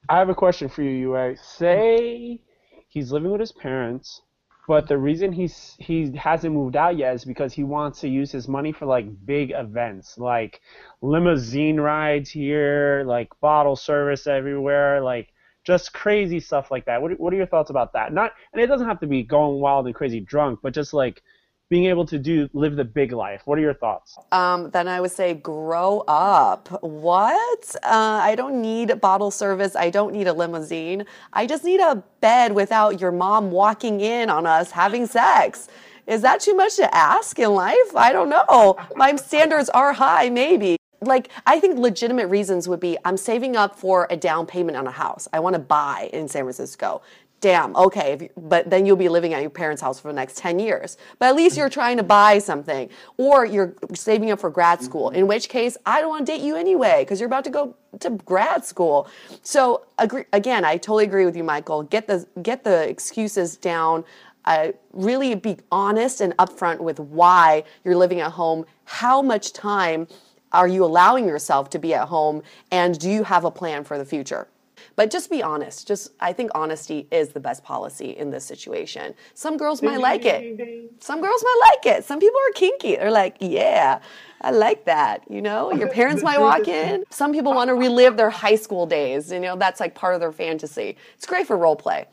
I 0.08 0.20
have 0.20 0.30
a 0.30 0.36
question 0.36 0.70
for 0.70 0.84
you, 0.84 0.92
Yue. 0.92 1.36
Say 1.42 2.42
he's 2.90 3.12
living 3.12 3.32
with 3.32 3.40
his 3.40 3.54
parents, 3.54 4.22
but 4.68 4.88
the 4.88 4.98
reason 4.98 5.32
he's 5.32 5.76
he 5.80 6.12
hasn't 6.18 6.54
moved 6.54 6.76
out 6.76 6.98
yet 6.98 7.16
is 7.16 7.24
because 7.24 7.54
he 7.54 7.64
wants 7.64 8.02
to 8.02 8.10
use 8.10 8.32
his 8.32 8.50
money 8.50 8.74
for 8.74 8.86
like 8.86 9.08
big 9.26 9.52
events, 9.52 10.18
like 10.18 10.62
limousine 11.02 11.80
rides 11.80 12.30
here, 12.30 13.04
like 13.08 13.30
bottle 13.40 13.78
service 13.78 14.28
everywhere, 14.28 15.02
like 15.02 15.30
just 15.64 15.94
crazy 15.94 16.42
stuff 16.42 16.70
like 16.70 16.86
that. 16.86 17.02
What 17.02 17.18
what 17.18 17.34
are 17.34 17.38
your 17.38 17.48
thoughts 17.48 17.70
about 17.70 17.94
that? 17.94 18.12
Not 18.14 18.34
and 18.52 18.62
it 18.62 18.68
doesn't 18.68 18.88
have 18.88 19.00
to 19.00 19.08
be 19.08 19.24
going 19.24 19.62
wild 19.62 19.86
and 19.86 19.96
crazy 19.96 20.20
drunk, 20.20 20.60
but 20.62 20.74
just 20.74 20.94
like 20.94 21.24
being 21.70 21.86
able 21.86 22.06
to 22.06 22.18
do 22.18 22.50
live 22.54 22.76
the 22.76 22.86
big 22.86 23.12
life. 23.12 23.42
What 23.46 23.58
are 23.58 23.62
your 23.62 23.74
thoughts? 23.74 24.18
Um, 24.32 24.70
then 24.72 24.88
I 24.88 25.02
would 25.02 25.12
say 25.12 25.34
grow 25.34 26.04
up. 26.08 26.70
What? 26.82 27.76
Uh, 27.84 28.20
I 28.24 28.36
don't 28.36 28.62
need 28.62 29.02
bottle 29.02 29.32
service. 29.32 29.76
I 29.76 29.90
don't 29.90 30.14
need 30.14 30.28
a 30.28 30.34
limousine. 30.34 31.06
I 31.34 31.46
just 31.46 31.64
need 31.64 31.82
a 31.82 32.04
bed 32.22 32.54
without 32.54 33.02
your 33.02 33.12
mom 33.12 33.52
walking 33.52 34.00
in 34.00 34.30
on 34.30 34.46
us 34.46 34.72
having 34.72 35.06
sex. 35.06 35.68
Is 36.06 36.22
that 36.22 36.40
too 36.40 36.56
much 36.56 36.78
to 36.78 36.96
ask 36.96 37.38
in 37.38 37.54
life? 37.54 37.96
I 37.96 38.14
don't 38.14 38.30
know. 38.30 38.78
My 38.96 39.16
standards 39.18 39.70
are 39.70 39.92
high, 39.92 40.30
maybe. 40.30 40.78
Like, 41.02 41.30
I 41.46 41.60
think 41.60 41.78
legitimate 41.78 42.28
reasons 42.28 42.68
would 42.68 42.80
be 42.80 42.98
I'm 43.04 43.18
saving 43.18 43.56
up 43.58 43.76
for 43.76 44.08
a 44.10 44.16
down 44.16 44.46
payment 44.46 44.78
on 44.78 44.88
a 44.88 44.92
house. 44.92 45.28
I 45.34 45.42
want 45.42 45.54
to 45.54 45.60
buy 45.60 46.10
in 46.14 46.28
San 46.30 46.44
Francisco 46.44 47.02
damn, 47.40 47.76
okay, 47.76 48.18
you, 48.20 48.30
but 48.36 48.70
then 48.70 48.86
you'll 48.86 48.96
be 48.96 49.10
living 49.10 49.34
at 49.34 49.42
your 49.42 49.50
parents' 49.50 49.82
house 49.82 50.00
for 50.00 50.08
the 50.08 50.14
next 50.14 50.38
10 50.38 50.60
years. 50.60 50.98
But 51.20 51.28
at 51.28 51.36
least 51.36 51.58
you're 51.58 51.70
trying 51.70 51.98
to 51.98 52.04
buy 52.04 52.40
something, 52.40 52.90
or 53.18 53.46
you're 53.46 53.74
saving 53.94 54.32
up 54.32 54.40
for 54.40 54.50
grad 54.50 54.82
school, 54.82 55.10
in 55.10 55.28
which 55.28 55.50
case, 55.50 55.78
I 55.86 56.02
don't 56.02 56.10
want 56.10 56.26
to 56.26 56.32
date 56.32 56.42
you 56.42 56.56
anyway, 56.56 57.04
because 57.04 57.20
you're 57.20 57.28
about 57.28 57.44
to 57.44 57.50
go 57.50 57.76
to 58.00 58.10
grad 58.10 58.66
school. 58.66 59.08
So, 59.44 59.86
agree, 59.98 60.26
again, 60.34 60.66
I 60.66 60.78
totally 60.78 61.06
agree 61.06 61.26
with 61.26 61.36
you, 61.36 61.44
Michael. 61.44 61.84
Get 61.84 62.08
the, 62.08 62.28
get 62.42 62.64
the 62.64 62.88
excuses 62.90 63.58
down. 63.58 64.04
Uh, 64.46 64.72
really 64.94 65.36
be 65.36 65.58
honest 65.72 66.22
and 66.22 66.36
upfront 66.38 66.80
with 66.80 67.00
why 67.00 67.66
you're 67.84 67.98
living 67.98 68.22
at 68.22 68.32
home, 68.32 68.66
how 68.86 69.22
much 69.22 69.52
time 69.52 70.08
are 70.54 70.70
you 70.70 70.86
allowing 70.86 71.28
yourself 71.28 71.70
to 71.70 71.80
be 71.80 71.94
at 71.94 72.08
home, 72.08 72.42
and 72.72 72.98
do 72.98 73.10
you 73.10 73.24
have 73.24 73.44
a 73.44 73.52
plan 73.52 73.84
for 73.84 73.98
the 73.98 74.06
future? 74.06 74.48
But 74.96 75.10
just 75.12 75.30
be 75.30 75.42
honest. 75.44 75.88
Just 75.88 76.12
I 76.20 76.34
think 76.34 76.52
honesty 76.56 77.08
is 77.12 77.30
the 77.30 77.40
best 77.40 77.64
policy 77.64 78.12
in 78.18 78.30
this 78.32 78.46
situation. 78.46 79.14
Some 79.34 79.58
girls 79.58 79.82
might 79.82 80.00
like 80.00 80.26
it. 80.26 80.94
Some 81.00 81.22
girls 81.22 81.44
might 81.44 81.62
like 81.84 81.98
it. 81.98 82.04
Some 82.06 82.20
people 82.20 82.40
are 82.50 82.54
kinky. 82.54 82.96
They're 82.96 83.12
like, 83.12 83.38
yeah, 83.40 84.00
I 84.42 84.52
like 84.52 84.86
that. 84.86 85.24
You 85.30 85.42
know, 85.42 85.72
your 85.72 85.90
parents 85.90 86.24
might 86.24 86.40
walk 86.40 86.68
in. 86.68 87.04
Some 87.10 87.32
people 87.34 87.54
want 87.54 87.70
to 87.70 87.76
relive 87.76 88.18
their 88.18 88.30
high 88.30 88.56
school 88.56 88.86
days. 88.86 89.32
You 89.32 89.40
know, 89.40 89.56
that's 89.56 89.80
like 89.80 89.96
part 89.96 90.14
of 90.16 90.22
their 90.22 90.32
fantasy. 90.32 90.98
It's 91.16 91.26
great 91.26 91.48
for 91.48 91.58
role 91.58 91.76
play. 91.76 92.06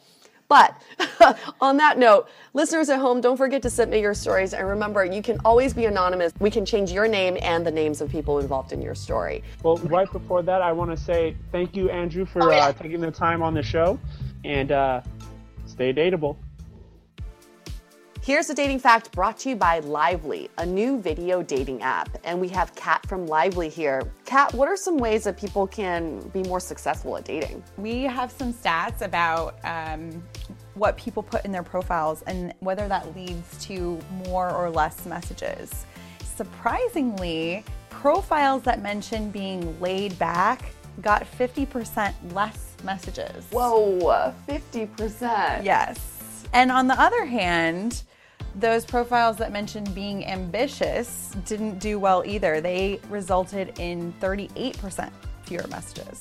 But 0.48 0.80
on 1.60 1.76
that 1.78 1.98
note, 1.98 2.28
listeners 2.52 2.88
at 2.88 2.98
home, 2.98 3.20
don't 3.20 3.36
forget 3.36 3.62
to 3.62 3.70
submit 3.70 4.00
your 4.00 4.14
stories. 4.14 4.54
And 4.54 4.68
remember, 4.68 5.04
you 5.04 5.22
can 5.22 5.38
always 5.44 5.72
be 5.74 5.86
anonymous. 5.86 6.32
We 6.38 6.50
can 6.50 6.64
change 6.64 6.92
your 6.92 7.08
name 7.08 7.38
and 7.42 7.66
the 7.66 7.70
names 7.70 8.00
of 8.00 8.10
people 8.10 8.38
involved 8.38 8.72
in 8.72 8.82
your 8.82 8.94
story. 8.94 9.42
Well, 9.62 9.76
right 9.78 10.10
before 10.10 10.42
that, 10.42 10.62
I 10.62 10.72
want 10.72 10.90
to 10.90 10.96
say 10.96 11.36
thank 11.52 11.74
you, 11.74 11.90
Andrew, 11.90 12.24
for 12.24 12.42
oh, 12.42 12.50
yeah. 12.50 12.66
uh, 12.66 12.72
taking 12.72 13.00
the 13.00 13.10
time 13.10 13.42
on 13.42 13.54
the 13.54 13.62
show. 13.62 13.98
And 14.44 14.72
uh, 14.72 15.00
stay 15.66 15.92
dateable. 15.92 16.36
Here's 18.24 18.48
a 18.48 18.54
dating 18.54 18.78
fact 18.78 19.12
brought 19.12 19.36
to 19.40 19.50
you 19.50 19.56
by 19.56 19.80
Lively, 19.80 20.48
a 20.56 20.64
new 20.64 20.98
video 20.98 21.42
dating 21.42 21.82
app. 21.82 22.08
And 22.24 22.40
we 22.40 22.48
have 22.48 22.74
Kat 22.74 23.06
from 23.06 23.26
Lively 23.26 23.68
here. 23.68 24.00
Kat, 24.24 24.54
what 24.54 24.66
are 24.66 24.78
some 24.78 24.96
ways 24.96 25.24
that 25.24 25.36
people 25.36 25.66
can 25.66 26.20
be 26.28 26.42
more 26.44 26.58
successful 26.58 27.18
at 27.18 27.26
dating? 27.26 27.62
We 27.76 28.04
have 28.04 28.32
some 28.32 28.54
stats 28.54 29.02
about 29.02 29.58
um, 29.62 30.22
what 30.72 30.96
people 30.96 31.22
put 31.22 31.44
in 31.44 31.52
their 31.52 31.62
profiles 31.62 32.22
and 32.22 32.54
whether 32.60 32.88
that 32.88 33.14
leads 33.14 33.62
to 33.66 34.00
more 34.26 34.50
or 34.50 34.70
less 34.70 35.04
messages. 35.04 35.84
Surprisingly, 36.20 37.62
profiles 37.90 38.62
that 38.62 38.80
mention 38.80 39.30
being 39.30 39.78
laid 39.82 40.18
back 40.18 40.72
got 41.02 41.26
50% 41.30 42.14
less 42.32 42.74
messages. 42.84 43.44
Whoa, 43.50 44.32
50%. 44.48 45.62
Yes. 45.62 46.46
And 46.54 46.72
on 46.72 46.86
the 46.86 46.98
other 46.98 47.26
hand, 47.26 48.02
those 48.54 48.84
profiles 48.84 49.36
that 49.38 49.52
mentioned 49.52 49.94
being 49.94 50.26
ambitious 50.26 51.34
didn't 51.44 51.78
do 51.78 51.98
well 51.98 52.22
either. 52.24 52.60
They 52.60 53.00
resulted 53.08 53.78
in 53.78 54.12
38% 54.20 55.10
fewer 55.44 55.66
messages. 55.68 56.20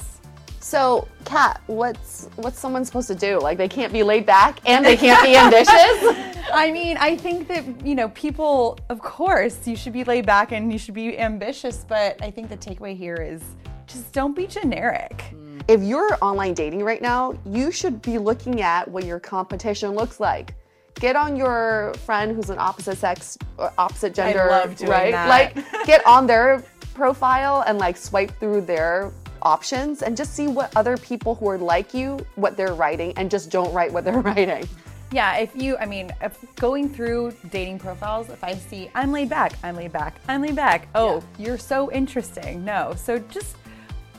So, 0.59 1.07
Kat, 1.25 1.61
what's 1.67 2.29
what's 2.37 2.57
someone 2.57 2.85
supposed 2.85 3.07
to 3.09 3.15
do? 3.15 3.37
Like 3.39 3.57
they 3.57 3.67
can't 3.67 3.91
be 3.91 4.01
laid 4.01 4.25
back 4.25 4.59
and 4.65 4.85
they 4.85 4.95
can't 4.95 5.21
be 5.21 5.35
ambitious? 5.35 5.67
I 6.53 6.71
mean, 6.71 6.97
I 6.97 7.17
think 7.17 7.47
that, 7.49 7.85
you 7.85 7.95
know, 7.95 8.09
people 8.09 8.79
of 8.89 8.99
course, 8.99 9.67
you 9.67 9.75
should 9.75 9.93
be 9.93 10.03
laid 10.03 10.25
back 10.25 10.51
and 10.51 10.71
you 10.71 10.79
should 10.79 10.93
be 10.93 11.19
ambitious, 11.19 11.85
but 11.87 12.21
I 12.21 12.31
think 12.31 12.49
the 12.49 12.57
takeaway 12.57 12.95
here 12.95 13.15
is 13.15 13.41
just 13.87 14.13
don't 14.13 14.35
be 14.35 14.47
generic. 14.47 15.33
If 15.67 15.81
you're 15.81 16.17
online 16.21 16.53
dating 16.53 16.83
right 16.83 17.01
now, 17.01 17.37
you 17.45 17.71
should 17.71 18.01
be 18.01 18.17
looking 18.17 18.61
at 18.61 18.87
what 18.87 19.05
your 19.05 19.19
competition 19.19 19.91
looks 19.91 20.19
like 20.19 20.55
get 20.95 21.15
on 21.15 21.35
your 21.35 21.93
friend 22.05 22.35
who's 22.35 22.49
an 22.49 22.59
opposite 22.59 22.97
sex 22.97 23.37
or 23.57 23.73
opposite 23.77 24.13
gender, 24.13 24.47
right? 24.47 25.11
That. 25.11 25.27
Like 25.27 25.55
get 25.85 26.05
on 26.05 26.27
their 26.27 26.63
profile 26.93 27.63
and 27.67 27.77
like 27.79 27.97
swipe 27.97 28.31
through 28.39 28.61
their 28.61 29.11
options 29.41 30.01
and 30.01 30.15
just 30.15 30.33
see 30.33 30.47
what 30.47 30.75
other 30.75 30.97
people 30.97 31.35
who 31.35 31.49
are 31.49 31.57
like 31.57 31.93
you 31.93 32.17
what 32.35 32.55
they're 32.55 32.73
writing 32.73 33.13
and 33.17 33.29
just 33.29 33.51
don't 33.51 33.73
write 33.73 33.91
what 33.91 34.03
they're 34.03 34.19
writing. 34.21 34.67
Yeah, 35.11 35.37
if 35.37 35.55
you, 35.55 35.77
I 35.77 35.85
mean, 35.85 36.11
if 36.21 36.43
going 36.55 36.89
through 36.89 37.35
dating 37.51 37.77
profiles, 37.77 38.29
if 38.29 38.43
I 38.43 38.55
see 38.55 38.89
I'm 38.95 39.11
laid 39.11 39.29
back, 39.29 39.53
I'm 39.61 39.75
laid 39.75 39.91
back, 39.91 40.15
I'm 40.27 40.41
laid 40.41 40.55
back, 40.55 40.87
oh, 40.95 41.17
yeah. 41.37 41.45
you're 41.45 41.57
so 41.59 41.91
interesting. 41.91 42.65
No. 42.65 42.95
So 42.97 43.19
just, 43.19 43.57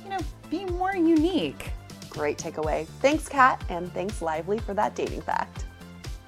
you 0.05 0.11
know, 0.11 0.21
be 0.51 0.65
more 0.67 0.95
unique. 0.95 1.73
Great 2.11 2.39
takeaway. 2.39 2.87
Thanks, 3.01 3.29
Kat, 3.29 3.61
and 3.71 3.93
thanks, 3.93 4.23
Lively, 4.23 4.59
for 4.61 4.73
that 4.75 4.95
dating 4.95 5.23
fact. 5.23 5.65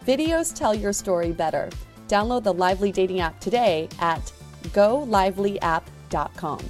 Videos 0.06 0.54
tell 0.54 0.74
your 0.74 0.92
story 0.92 1.32
better. 1.32 1.68
Download 2.08 2.42
the 2.42 2.54
Lively 2.54 2.92
dating 2.92 3.20
app 3.20 3.40
today 3.40 3.88
at 3.98 4.32
golively.app.com. 4.72 6.60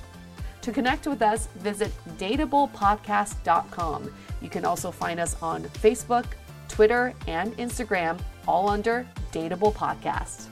To 0.62 0.72
connect 0.72 1.07
with 1.07 1.22
us, 1.22 1.46
visit 1.59 1.92
dateablepodcast.com. 2.18 4.14
You 4.40 4.49
can 4.49 4.64
also 4.64 4.90
find 4.90 5.20
us 5.20 5.40
on 5.42 5.64
Facebook, 5.64 6.25
Twitter, 6.68 7.14
and 7.29 7.57
Instagram, 7.57 8.18
all 8.49 8.68
under 8.68 9.07
Dateable 9.33 9.72
Podcast. 9.75 10.49